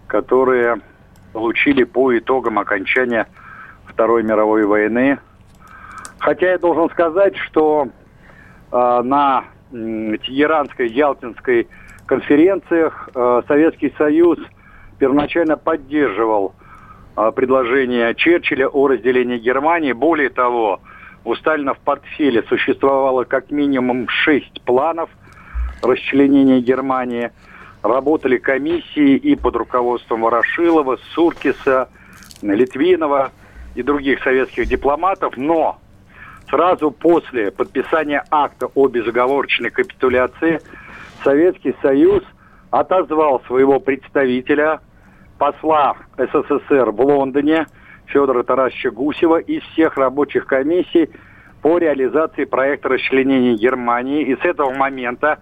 которые 0.07 0.79
получили 1.35 1.83
по 1.83 2.17
итогам 2.17 2.59
окончания 2.59 3.27
Второй 3.85 4.23
мировой 4.23 4.65
войны. 4.65 5.19
Хотя 6.17 6.51
я 6.51 6.57
должен 6.57 6.89
сказать, 6.91 7.35
что 7.35 7.89
э, 8.71 9.01
на 9.03 9.43
э, 9.43 10.17
Тегеранской, 10.23 10.87
Ялтинской 10.87 11.67
конференциях 12.05 13.09
э, 13.13 13.41
Советский 13.49 13.93
Союз 13.97 14.39
первоначально 14.97 15.57
поддерживал 15.57 16.55
э, 17.17 17.31
предложение 17.35 18.15
Черчилля 18.15 18.69
о 18.69 18.87
разделении 18.87 19.37
Германии. 19.37 19.91
Более 19.91 20.29
того, 20.29 20.79
у 21.25 21.35
Сталина 21.35 21.73
в 21.73 21.79
портфеле 21.79 22.43
существовало 22.43 23.25
как 23.25 23.51
минимум 23.51 24.07
шесть 24.07 24.61
планов 24.61 25.09
расчленения 25.83 26.61
Германии. 26.61 27.31
Работали 27.85 28.37
комиссии 28.37 29.15
и 29.15 29.35
под 29.35 29.57
руководством 29.57 30.21
Ворошилова, 30.21 30.97
Суркиса, 31.13 31.87
Литвинова 32.41 33.31
и 33.75 33.83
других 33.83 34.23
советских 34.23 34.67
дипломатов, 34.67 35.37
но 35.37 35.77
сразу 36.49 36.89
после 36.89 37.51
подписания 37.51 38.25
акта 38.31 38.71
о 38.73 38.87
безоговорочной 38.87 39.69
капитуляции 39.69 40.61
Советский 41.23 41.75
Союз 41.83 42.23
отозвал 42.71 43.41
своего 43.41 43.79
представителя, 43.79 44.79
посла 45.37 45.95
СССР 46.17 46.89
в 46.89 47.01
Лондоне 47.01 47.67
Федора 48.07 48.41
Тарасовича 48.41 48.89
Гусева 48.89 49.37
из 49.37 49.61
всех 49.73 49.97
рабочих 49.97 50.47
комиссий 50.47 51.11
по 51.61 51.77
реализации 51.77 52.45
проекта 52.45 52.89
расчленения 52.89 53.55
Германии. 53.55 54.23
И 54.23 54.35
с 54.35 54.43
этого 54.43 54.73
момента 54.73 55.37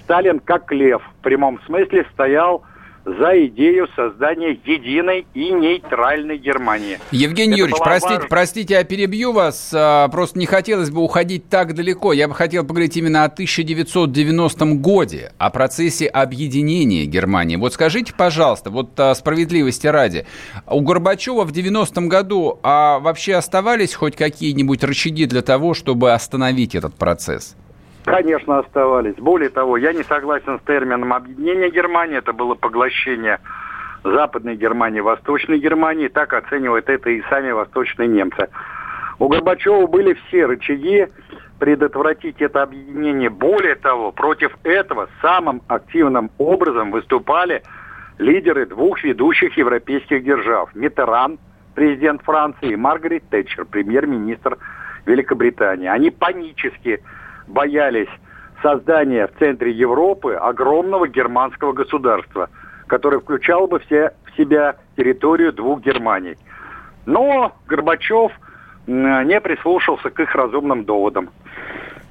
Сталин, 0.00 0.40
как 0.40 0.72
лев, 0.72 1.02
в 1.18 1.22
прямом 1.22 1.60
смысле 1.66 2.06
стоял 2.12 2.64
за 3.04 3.46
идею 3.46 3.88
создания 3.96 4.58
единой 4.64 5.26
и 5.34 5.50
нейтральной 5.50 6.38
Германии. 6.38 6.98
Евгений 7.10 7.54
Это 7.54 7.60
Юрьевич, 7.60 7.82
простите, 7.82 8.14
важно. 8.14 8.28
простите, 8.28 8.74
я 8.74 8.84
перебью 8.84 9.32
вас. 9.32 9.72
А, 9.74 10.08
просто 10.08 10.38
не 10.38 10.46
хотелось 10.46 10.90
бы 10.90 11.02
уходить 11.02 11.48
так 11.48 11.74
далеко. 11.74 12.12
Я 12.12 12.28
бы 12.28 12.34
хотел 12.34 12.64
поговорить 12.64 12.96
именно 12.96 13.24
о 13.24 13.26
1990 13.26 14.64
годе, 14.76 15.32
о 15.38 15.50
процессе 15.50 16.06
объединения 16.06 17.04
Германии. 17.06 17.56
Вот 17.56 17.74
скажите, 17.74 18.14
пожалуйста, 18.16 18.70
вот 18.70 18.98
а, 18.98 19.14
справедливости 19.14 19.86
ради, 19.86 20.26
у 20.68 20.80
Горбачева 20.80 21.44
в 21.44 21.52
90-м 21.52 22.08
году 22.08 22.60
а 22.62 23.00
вообще 23.00 23.34
оставались 23.34 23.94
хоть 23.94 24.16
какие-нибудь 24.16 24.84
рычаги 24.84 25.26
для 25.26 25.42
того, 25.42 25.74
чтобы 25.74 26.12
остановить 26.12 26.74
этот 26.74 26.94
процесс? 26.94 27.56
Конечно, 28.04 28.58
оставались. 28.58 29.14
Более 29.16 29.48
того, 29.48 29.76
я 29.76 29.92
не 29.92 30.02
согласен 30.02 30.58
с 30.58 30.66
термином 30.66 31.12
объединения 31.12 31.70
Германии. 31.70 32.18
Это 32.18 32.32
было 32.32 32.54
поглощение 32.54 33.38
Западной 34.02 34.56
Германии, 34.56 35.00
Восточной 35.00 35.58
Германии. 35.58 36.08
Так 36.08 36.32
оценивают 36.32 36.88
это 36.88 37.10
и 37.10 37.22
сами 37.30 37.52
восточные 37.52 38.08
немцы. 38.08 38.48
У 39.18 39.28
Горбачева 39.28 39.86
были 39.86 40.14
все 40.14 40.46
рычаги 40.46 41.06
предотвратить 41.60 42.42
это 42.42 42.62
объединение. 42.62 43.30
Более 43.30 43.76
того, 43.76 44.10
против 44.10 44.52
этого 44.64 45.08
самым 45.20 45.62
активным 45.68 46.32
образом 46.38 46.90
выступали 46.90 47.62
лидеры 48.18 48.66
двух 48.66 49.04
ведущих 49.04 49.56
европейских 49.56 50.24
держав. 50.24 50.74
Митеран, 50.74 51.38
президент 51.76 52.22
Франции, 52.22 52.72
и 52.72 52.76
Маргарет 52.76 53.22
Тэтчер, 53.30 53.64
премьер-министр 53.64 54.58
Великобритании. 55.06 55.86
Они 55.86 56.10
панически 56.10 57.00
боялись 57.46 58.08
создания 58.62 59.26
в 59.26 59.38
центре 59.38 59.72
Европы 59.72 60.34
огромного 60.34 61.08
германского 61.08 61.72
государства, 61.72 62.48
которое 62.86 63.20
включало 63.20 63.66
бы 63.66 63.80
все, 63.80 64.12
в 64.26 64.36
себя 64.36 64.76
территорию 64.96 65.52
двух 65.52 65.80
Германий. 65.80 66.36
Но 67.06 67.52
Горбачев 67.66 68.32
не 68.86 69.40
прислушался 69.40 70.10
к 70.10 70.20
их 70.20 70.34
разумным 70.34 70.84
доводам. 70.84 71.30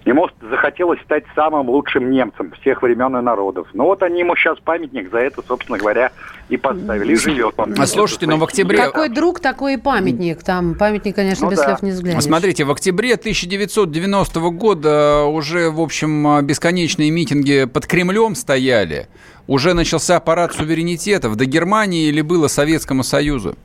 Ему 0.03 0.27
захотелось 0.41 0.99
стать 1.01 1.23
самым 1.35 1.69
лучшим 1.69 2.09
немцем 2.09 2.51
всех 2.59 2.81
времен 2.81 3.15
и 3.17 3.21
народов. 3.21 3.67
Ну 3.73 3.85
вот 3.85 4.01
они 4.01 4.21
ему 4.21 4.35
сейчас 4.35 4.57
памятник 4.59 5.11
за 5.11 5.19
это, 5.19 5.43
собственно 5.47 5.77
говоря, 5.77 6.11
и 6.49 6.57
поставили. 6.57 7.13
И 7.13 7.15
живет 7.15 7.53
он. 7.57 7.75
А 7.77 7.85
слушайте, 7.85 8.25
но 8.25 8.37
в 8.37 8.43
октябре... 8.43 8.77
Какой 8.79 9.09
друг, 9.09 9.39
такой 9.39 9.75
и 9.75 9.77
памятник. 9.77 10.43
Там 10.43 10.73
памятник, 10.73 11.15
конечно, 11.15 11.45
ну, 11.45 11.51
без 11.51 11.59
да. 11.59 11.65
слов 11.65 11.83
не 11.83 11.91
взглянешь. 11.91 12.23
Смотрите, 12.23 12.63
в 12.63 12.71
октябре 12.71 13.13
1990 13.13 14.39
года 14.39 15.23
уже, 15.25 15.69
в 15.69 15.79
общем, 15.79 16.45
бесконечные 16.45 17.11
митинги 17.11 17.65
под 17.65 17.85
Кремлем 17.85 18.33
стояли. 18.33 19.07
Уже 19.45 19.73
начался 19.75 20.19
парад 20.19 20.53
суверенитетов. 20.53 21.35
До 21.35 21.45
Германии 21.45 22.07
или 22.07 22.21
было 22.21 22.47
Советскому 22.47 23.03
Союзу? 23.03 23.55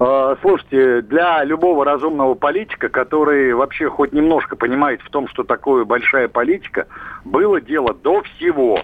А, 0.00 0.36
слушайте, 0.42 1.02
для 1.02 1.42
любого 1.42 1.84
разумного 1.84 2.34
политика, 2.34 2.88
который 2.88 3.52
вообще 3.52 3.88
хоть 3.88 4.12
немножко 4.12 4.54
понимает 4.54 5.00
в 5.02 5.10
том, 5.10 5.26
что 5.28 5.42
такое 5.42 5.84
большая 5.84 6.28
политика, 6.28 6.86
было 7.24 7.60
дело 7.60 7.92
до 7.94 8.22
всего. 8.22 8.80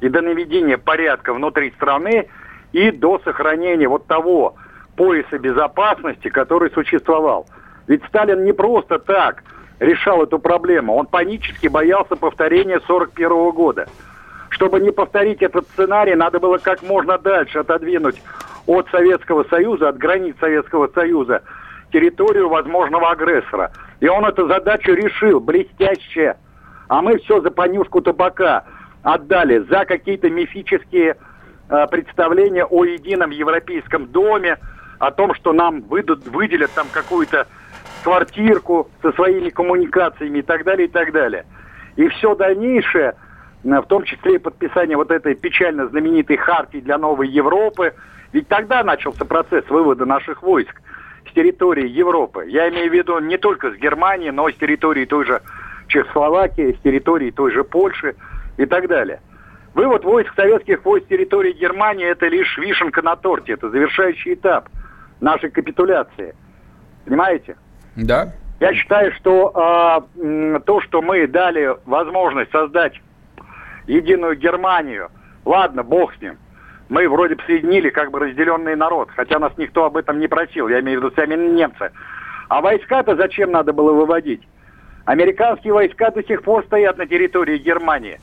И 0.00 0.08
до 0.08 0.22
наведения 0.22 0.78
порядка 0.78 1.34
внутри 1.34 1.70
страны, 1.72 2.28
и 2.72 2.90
до 2.90 3.18
сохранения 3.24 3.88
вот 3.88 4.06
того 4.06 4.54
пояса 4.96 5.38
безопасности, 5.38 6.28
который 6.28 6.70
существовал. 6.70 7.46
Ведь 7.86 8.04
Сталин 8.06 8.44
не 8.44 8.52
просто 8.52 8.98
так 8.98 9.44
решал 9.80 10.22
эту 10.22 10.38
проблему, 10.38 10.94
он 10.94 11.06
панически 11.06 11.68
боялся 11.68 12.16
повторения 12.16 12.76
1941 12.76 13.50
года. 13.50 13.86
Чтобы 14.48 14.80
не 14.80 14.90
повторить 14.92 15.42
этот 15.42 15.66
сценарий, 15.68 16.14
надо 16.14 16.40
было 16.40 16.56
как 16.56 16.82
можно 16.82 17.18
дальше 17.18 17.58
отодвинуть 17.58 18.20
от 18.68 18.88
Советского 18.90 19.44
Союза, 19.44 19.88
от 19.88 19.96
границ 19.96 20.36
Советского 20.38 20.88
Союза, 20.88 21.42
территорию 21.90 22.50
возможного 22.50 23.10
агрессора. 23.10 23.72
И 24.00 24.06
он 24.06 24.26
эту 24.26 24.46
задачу 24.46 24.92
решил, 24.92 25.40
блестяще. 25.40 26.36
А 26.88 27.00
мы 27.00 27.16
все 27.18 27.40
за 27.40 27.50
понюшку 27.50 28.02
табака 28.02 28.64
отдали, 29.02 29.60
за 29.70 29.86
какие-то 29.86 30.28
мифические 30.28 31.16
э, 31.70 31.86
представления 31.90 32.66
о 32.66 32.84
едином 32.84 33.30
европейском 33.30 34.06
доме, 34.08 34.58
о 34.98 35.12
том, 35.12 35.34
что 35.34 35.54
нам 35.54 35.80
выдадут, 35.82 36.26
выделят 36.28 36.70
там 36.72 36.88
какую-то 36.92 37.46
квартирку 38.04 38.90
со 39.00 39.12
своими 39.12 39.48
коммуникациями 39.48 40.40
и 40.40 40.42
так 40.42 40.64
далее, 40.64 40.88
и 40.88 40.90
так 40.90 41.12
далее. 41.12 41.46
И 41.96 42.06
все 42.08 42.34
дальнейшее, 42.34 43.14
в 43.62 43.86
том 43.88 44.04
числе 44.04 44.34
и 44.34 44.38
подписание 44.38 44.98
вот 44.98 45.10
этой 45.10 45.34
печально 45.34 45.88
знаменитой 45.88 46.36
хартии 46.36 46.78
для 46.78 46.98
новой 46.98 47.28
Европы, 47.28 47.94
ведь 48.32 48.48
тогда 48.48 48.84
начался 48.84 49.24
процесс 49.24 49.68
вывода 49.68 50.04
наших 50.04 50.42
войск 50.42 50.80
с 51.28 51.32
территории 51.32 51.88
Европы. 51.88 52.46
Я 52.48 52.68
имею 52.68 52.90
в 52.90 52.94
виду 52.94 53.18
не 53.20 53.38
только 53.38 53.70
с 53.72 53.76
Германии, 53.76 54.30
но 54.30 54.48
и 54.48 54.52
с 54.52 54.56
территории 54.56 55.04
той 55.04 55.24
же 55.24 55.40
Чехословакии, 55.88 56.76
с 56.78 56.82
территории 56.82 57.30
той 57.30 57.52
же 57.52 57.64
Польши 57.64 58.14
и 58.58 58.66
так 58.66 58.88
далее. 58.88 59.20
Вывод 59.74 60.04
войск 60.04 60.34
советских 60.34 60.84
войск 60.84 61.06
с 61.06 61.08
территории 61.08 61.52
Германии– 61.52 62.06
это 62.10 62.26
лишь 62.26 62.58
вишенка 62.58 63.00
на 63.00 63.16
торте, 63.16 63.52
это 63.52 63.70
завершающий 63.70 64.34
этап 64.34 64.68
нашей 65.20 65.50
капитуляции. 65.50 66.34
Понимаете? 67.04 67.56
Да. 67.96 68.32
Я 68.60 68.74
считаю, 68.74 69.12
что 69.12 70.02
э, 70.16 70.60
то, 70.66 70.80
что 70.80 71.00
мы 71.00 71.26
дали 71.26 71.76
возможность 71.86 72.50
создать 72.50 73.00
единую 73.86 74.36
Германию, 74.36 75.10
ладно, 75.44 75.82
бог 75.82 76.14
с 76.14 76.20
ним– 76.20 76.36
мы 76.88 77.08
вроде 77.08 77.34
бы 77.34 77.42
соединили 77.46 77.90
как 77.90 78.10
бы 78.10 78.20
разделенный 78.20 78.76
народ, 78.76 79.10
хотя 79.14 79.38
нас 79.38 79.52
никто 79.56 79.84
об 79.84 79.96
этом 79.96 80.18
не 80.18 80.28
просил, 80.28 80.68
я 80.68 80.80
имею 80.80 81.00
в 81.00 81.04
виду 81.04 81.14
сами 81.14 81.34
немцы. 81.34 81.90
А 82.48 82.60
войска-то 82.60 83.14
зачем 83.16 83.50
надо 83.50 83.72
было 83.72 83.92
выводить? 83.92 84.42
Американские 85.04 85.72
войска 85.72 86.10
до 86.10 86.22
сих 86.22 86.42
пор 86.42 86.64
стоят 86.64 86.98
на 86.98 87.06
территории 87.06 87.58
Германии. 87.58 88.20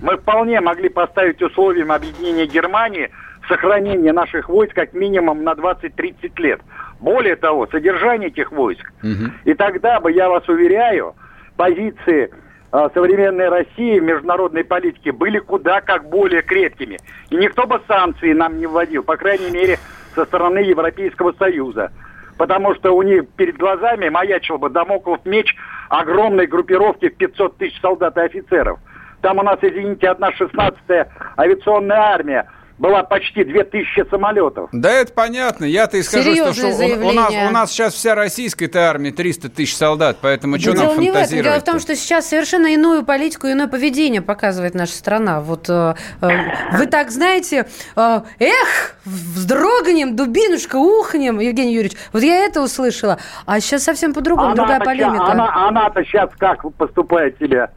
Мы 0.00 0.16
вполне 0.16 0.60
могли 0.60 0.88
поставить 0.88 1.40
условием 1.42 1.92
объединения 1.92 2.46
Германии 2.46 3.10
сохранение 3.48 4.12
наших 4.12 4.48
войск 4.48 4.74
как 4.74 4.92
минимум 4.92 5.44
на 5.44 5.52
20-30 5.52 6.32
лет. 6.36 6.60
Более 7.00 7.36
того, 7.36 7.66
содержание 7.66 8.28
этих 8.28 8.50
войск. 8.52 8.92
Угу. 9.02 9.32
И 9.44 9.54
тогда 9.54 10.00
бы, 10.00 10.10
я 10.12 10.28
вас 10.28 10.48
уверяю, 10.48 11.14
позиции 11.56 12.30
современной 12.70 13.48
России 13.48 13.98
в 13.98 14.02
международной 14.02 14.64
политике 14.64 15.12
были 15.12 15.38
куда 15.38 15.80
как 15.80 16.08
более 16.08 16.42
крепкими. 16.42 16.98
И 17.30 17.36
никто 17.36 17.66
бы 17.66 17.80
санкции 17.86 18.32
нам 18.32 18.58
не 18.58 18.66
вводил, 18.66 19.02
по 19.02 19.16
крайней 19.16 19.50
мере, 19.50 19.78
со 20.14 20.24
стороны 20.24 20.58
Европейского 20.58 21.32
Союза. 21.32 21.92
Потому 22.38 22.74
что 22.74 22.92
у 22.92 23.02
них 23.02 23.28
перед 23.36 23.56
глазами 23.56 24.08
маячил 24.08 24.58
бы 24.58 24.68
домоклов 24.68 25.24
меч 25.24 25.54
огромной 25.88 26.46
группировки 26.46 27.08
в 27.08 27.16
500 27.16 27.56
тысяч 27.56 27.80
солдат 27.80 28.16
и 28.16 28.20
офицеров. 28.20 28.78
Там 29.22 29.38
у 29.38 29.42
нас, 29.42 29.58
извините, 29.62 30.08
одна 30.08 30.30
16-я 30.30 31.08
авиационная 31.38 31.98
армия 31.98 32.50
была 32.78 33.02
почти 33.02 33.44
2000 33.44 34.10
самолетов. 34.10 34.68
Да 34.72 34.92
это 34.92 35.12
понятно. 35.12 35.64
Я-то 35.64 35.96
и 35.96 36.02
скажу, 36.02 36.34
что, 36.34 36.52
что 36.52 36.66
у, 36.68 37.08
у, 37.08 37.12
нас, 37.12 37.32
у 37.32 37.52
нас 37.52 37.70
сейчас 37.72 37.94
вся 37.94 38.14
российская 38.14 38.70
армия 38.74 39.12
300 39.12 39.48
тысяч 39.48 39.74
солдат, 39.76 40.18
поэтому 40.20 40.58
что 40.58 40.74
нам 40.74 41.00
не 41.00 41.10
фантазировать? 41.10 41.44
Дело 41.44 41.60
в 41.60 41.64
том, 41.64 41.80
что 41.80 41.96
сейчас 41.96 42.28
совершенно 42.28 42.66
иную 42.66 43.04
политику, 43.04 43.46
иное 43.46 43.68
поведение 43.68 44.20
показывает 44.20 44.74
наша 44.74 44.92
страна. 44.92 45.40
Вот 45.40 45.70
э, 45.70 45.94
э, 46.20 46.28
вы 46.76 46.86
так 46.86 47.10
знаете, 47.10 47.66
э, 47.96 48.20
эх, 48.38 48.96
вздрогнем, 49.04 50.14
дубинушка, 50.14 50.76
ухнем, 50.76 51.40
Евгений 51.40 51.74
Юрьевич. 51.74 51.96
Вот 52.12 52.22
я 52.22 52.44
это 52.44 52.60
услышала. 52.60 53.18
А 53.46 53.60
сейчас 53.60 53.84
совсем 53.84 54.12
по-другому, 54.12 54.54
другая 54.54 54.80
полемика. 54.80 55.26
Она, 55.26 55.68
она-то 55.68 56.04
сейчас 56.04 56.30
как 56.38 56.62
поступает 56.76 57.38
себе? 57.38 57.70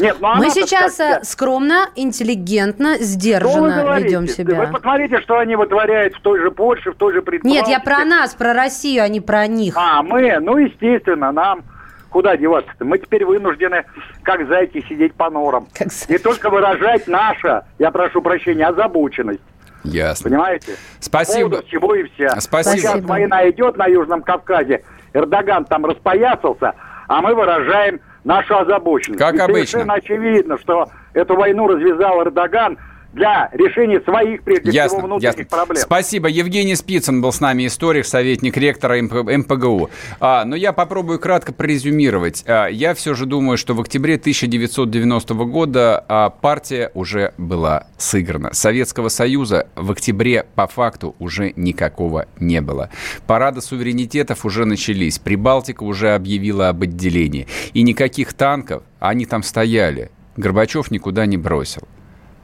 Нет, 0.00 0.16
ну 0.20 0.36
Мы 0.36 0.50
сейчас 0.50 0.96
как... 0.96 1.22
Э, 1.22 1.24
скромно, 1.24 1.88
интеллигентно, 1.96 2.98
сдержанно 2.98 3.98
ведем 3.98 4.28
себя. 4.28 4.66
Вы 4.66 4.72
посмотрите, 4.72 5.20
что 5.20 5.38
они 5.38 5.56
вытворяют 5.56 6.14
в 6.14 6.20
той 6.20 6.40
же 6.40 6.50
Польше, 6.50 6.92
в 6.92 6.94
той 6.96 7.14
же 7.14 7.22
Прибалтике. 7.22 7.52
Нет, 7.52 7.68
я 7.68 7.80
про 7.80 8.04
нас, 8.04 8.34
про 8.34 8.52
Россию, 8.52 9.02
а 9.02 9.08
не 9.08 9.20
про 9.20 9.46
них. 9.46 9.74
А, 9.76 10.02
мы, 10.02 10.38
ну, 10.40 10.56
естественно, 10.56 11.32
нам 11.32 11.62
куда 12.10 12.36
деваться-то? 12.36 12.84
Мы 12.84 12.98
теперь 12.98 13.24
вынуждены, 13.24 13.84
как 14.22 14.46
зайти, 14.48 14.84
сидеть 14.88 15.14
по 15.14 15.30
норам. 15.30 15.66
Как... 15.74 15.88
Не 16.08 16.18
только 16.18 16.50
выражать 16.50 17.06
наша, 17.06 17.66
я 17.78 17.90
прошу 17.90 18.22
прощения, 18.22 18.66
озабоченность. 18.66 19.40
Ясно. 19.84 20.30
Понимаете? 20.30 20.76
Спасибо. 21.00 21.50
Поводу 21.50 21.66
всего 21.68 21.94
и 21.94 22.04
вся. 22.04 22.40
Спасибо. 22.40 22.76
Сейчас 22.76 23.02
война 23.02 23.48
идет 23.50 23.76
на 23.76 23.86
Южном 23.86 24.22
Кавказе, 24.22 24.84
Эрдоган 25.12 25.64
там 25.64 25.86
распоясался, 25.86 26.74
а 27.06 27.20
мы 27.20 27.34
выражаем 27.34 28.00
нашу 28.24 28.58
озабоченность. 28.58 29.18
Как 29.18 29.34
и 29.34 29.38
обычно. 29.38 29.66
Совершенно 29.66 29.94
очевидно, 29.94 30.58
что 30.58 30.88
эту 31.14 31.36
войну 31.36 31.68
развязал 31.68 32.22
Эрдоган 32.22 32.78
для 33.12 33.48
решения 33.52 34.00
своих, 34.00 34.42
прежде 34.42 34.70
ясно, 34.70 34.98
всего, 34.98 35.06
внутренних 35.06 35.38
ясно. 35.38 35.56
проблем. 35.56 35.82
Спасибо. 35.82 36.28
Евгений 36.28 36.74
Спицын 36.74 37.22
был 37.22 37.32
с 37.32 37.40
нами, 37.40 37.66
историк, 37.66 38.04
советник 38.04 38.56
ректора 38.56 39.00
МПГУ. 39.00 39.90
А, 40.20 40.44
но 40.44 40.56
я 40.56 40.72
попробую 40.72 41.18
кратко 41.18 41.52
прорезюмировать. 41.52 42.44
А, 42.46 42.66
я 42.66 42.94
все 42.94 43.14
же 43.14 43.26
думаю, 43.26 43.56
что 43.56 43.74
в 43.74 43.80
октябре 43.80 44.16
1990 44.16 45.34
года 45.34 46.04
а, 46.08 46.30
партия 46.30 46.90
уже 46.94 47.32
была 47.38 47.86
сыграна. 47.96 48.52
Советского 48.52 49.08
Союза 49.08 49.68
в 49.74 49.90
октябре 49.90 50.46
по 50.54 50.66
факту 50.66 51.16
уже 51.18 51.52
никакого 51.56 52.26
не 52.38 52.60
было. 52.60 52.90
Парады 53.26 53.62
суверенитетов 53.62 54.44
уже 54.44 54.66
начались. 54.66 55.18
Прибалтика 55.18 55.82
уже 55.82 56.14
объявила 56.14 56.68
об 56.68 56.82
отделении. 56.82 57.46
И 57.72 57.82
никаких 57.82 58.34
танков, 58.34 58.82
они 59.00 59.24
там 59.24 59.42
стояли. 59.42 60.10
Горбачев 60.36 60.90
никуда 60.90 61.26
не 61.26 61.36
бросил. 61.36 61.88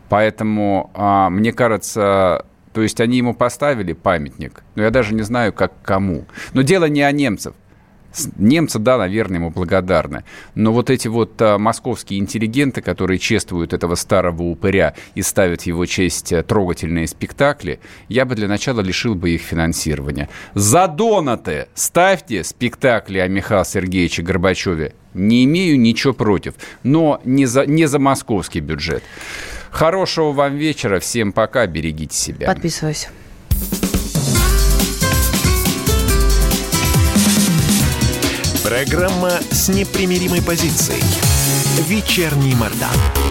Поэтому, 0.08 0.90
а, 0.94 1.30
мне 1.30 1.52
кажется, 1.52 2.46
то 2.72 2.82
есть 2.82 3.00
они 3.00 3.18
ему 3.18 3.34
поставили 3.34 3.92
памятник, 3.92 4.62
но 4.74 4.82
я 4.82 4.90
даже 4.90 5.14
не 5.14 5.22
знаю, 5.22 5.52
как 5.52 5.72
кому. 5.82 6.26
Но 6.52 6.62
дело 6.62 6.86
не 6.86 7.02
о 7.02 7.12
немцев. 7.12 7.54
Немцы, 8.36 8.78
да, 8.78 8.96
наверное, 8.96 9.38
ему 9.38 9.50
благодарны. 9.50 10.24
Но 10.54 10.72
вот 10.72 10.90
эти 10.90 11.08
вот 11.08 11.40
а, 11.40 11.58
московские 11.58 12.20
интеллигенты, 12.20 12.80
которые 12.80 13.18
чествуют 13.18 13.72
этого 13.72 13.96
старого 13.96 14.42
упыря 14.42 14.94
и 15.14 15.22
ставят 15.22 15.62
в 15.62 15.66
его 15.66 15.84
честь 15.86 16.32
а, 16.32 16.42
трогательные 16.42 17.08
спектакли, 17.08 17.80
я 18.08 18.24
бы 18.24 18.34
для 18.34 18.46
начала 18.46 18.80
лишил 18.80 19.14
бы 19.14 19.30
их 19.30 19.42
финансирования. 19.42 20.28
За 20.54 20.86
донаты 20.86 21.68
ставьте 21.74 22.44
спектакли 22.44 23.18
о 23.18 23.28
Михаиле 23.28 23.64
Сергеевиче 23.64 24.22
Горбачеве. 24.22 24.94
Не 25.12 25.44
имею 25.44 25.78
ничего 25.78 26.12
против, 26.12 26.54
но 26.82 27.20
не 27.24 27.46
за, 27.46 27.66
не 27.66 27.86
за 27.86 27.98
московский 27.98 28.60
бюджет. 28.60 29.02
Хорошего 29.74 30.30
вам 30.30 30.54
вечера. 30.56 31.00
Всем 31.00 31.32
пока. 31.32 31.66
Берегите 31.66 32.16
себя. 32.16 32.46
Подписываюсь. 32.46 33.08
Программа 38.62 39.32
с 39.50 39.68
непримиримой 39.68 40.42
позицией. 40.42 41.02
Вечерний 41.88 42.54
Мордан. 42.54 43.23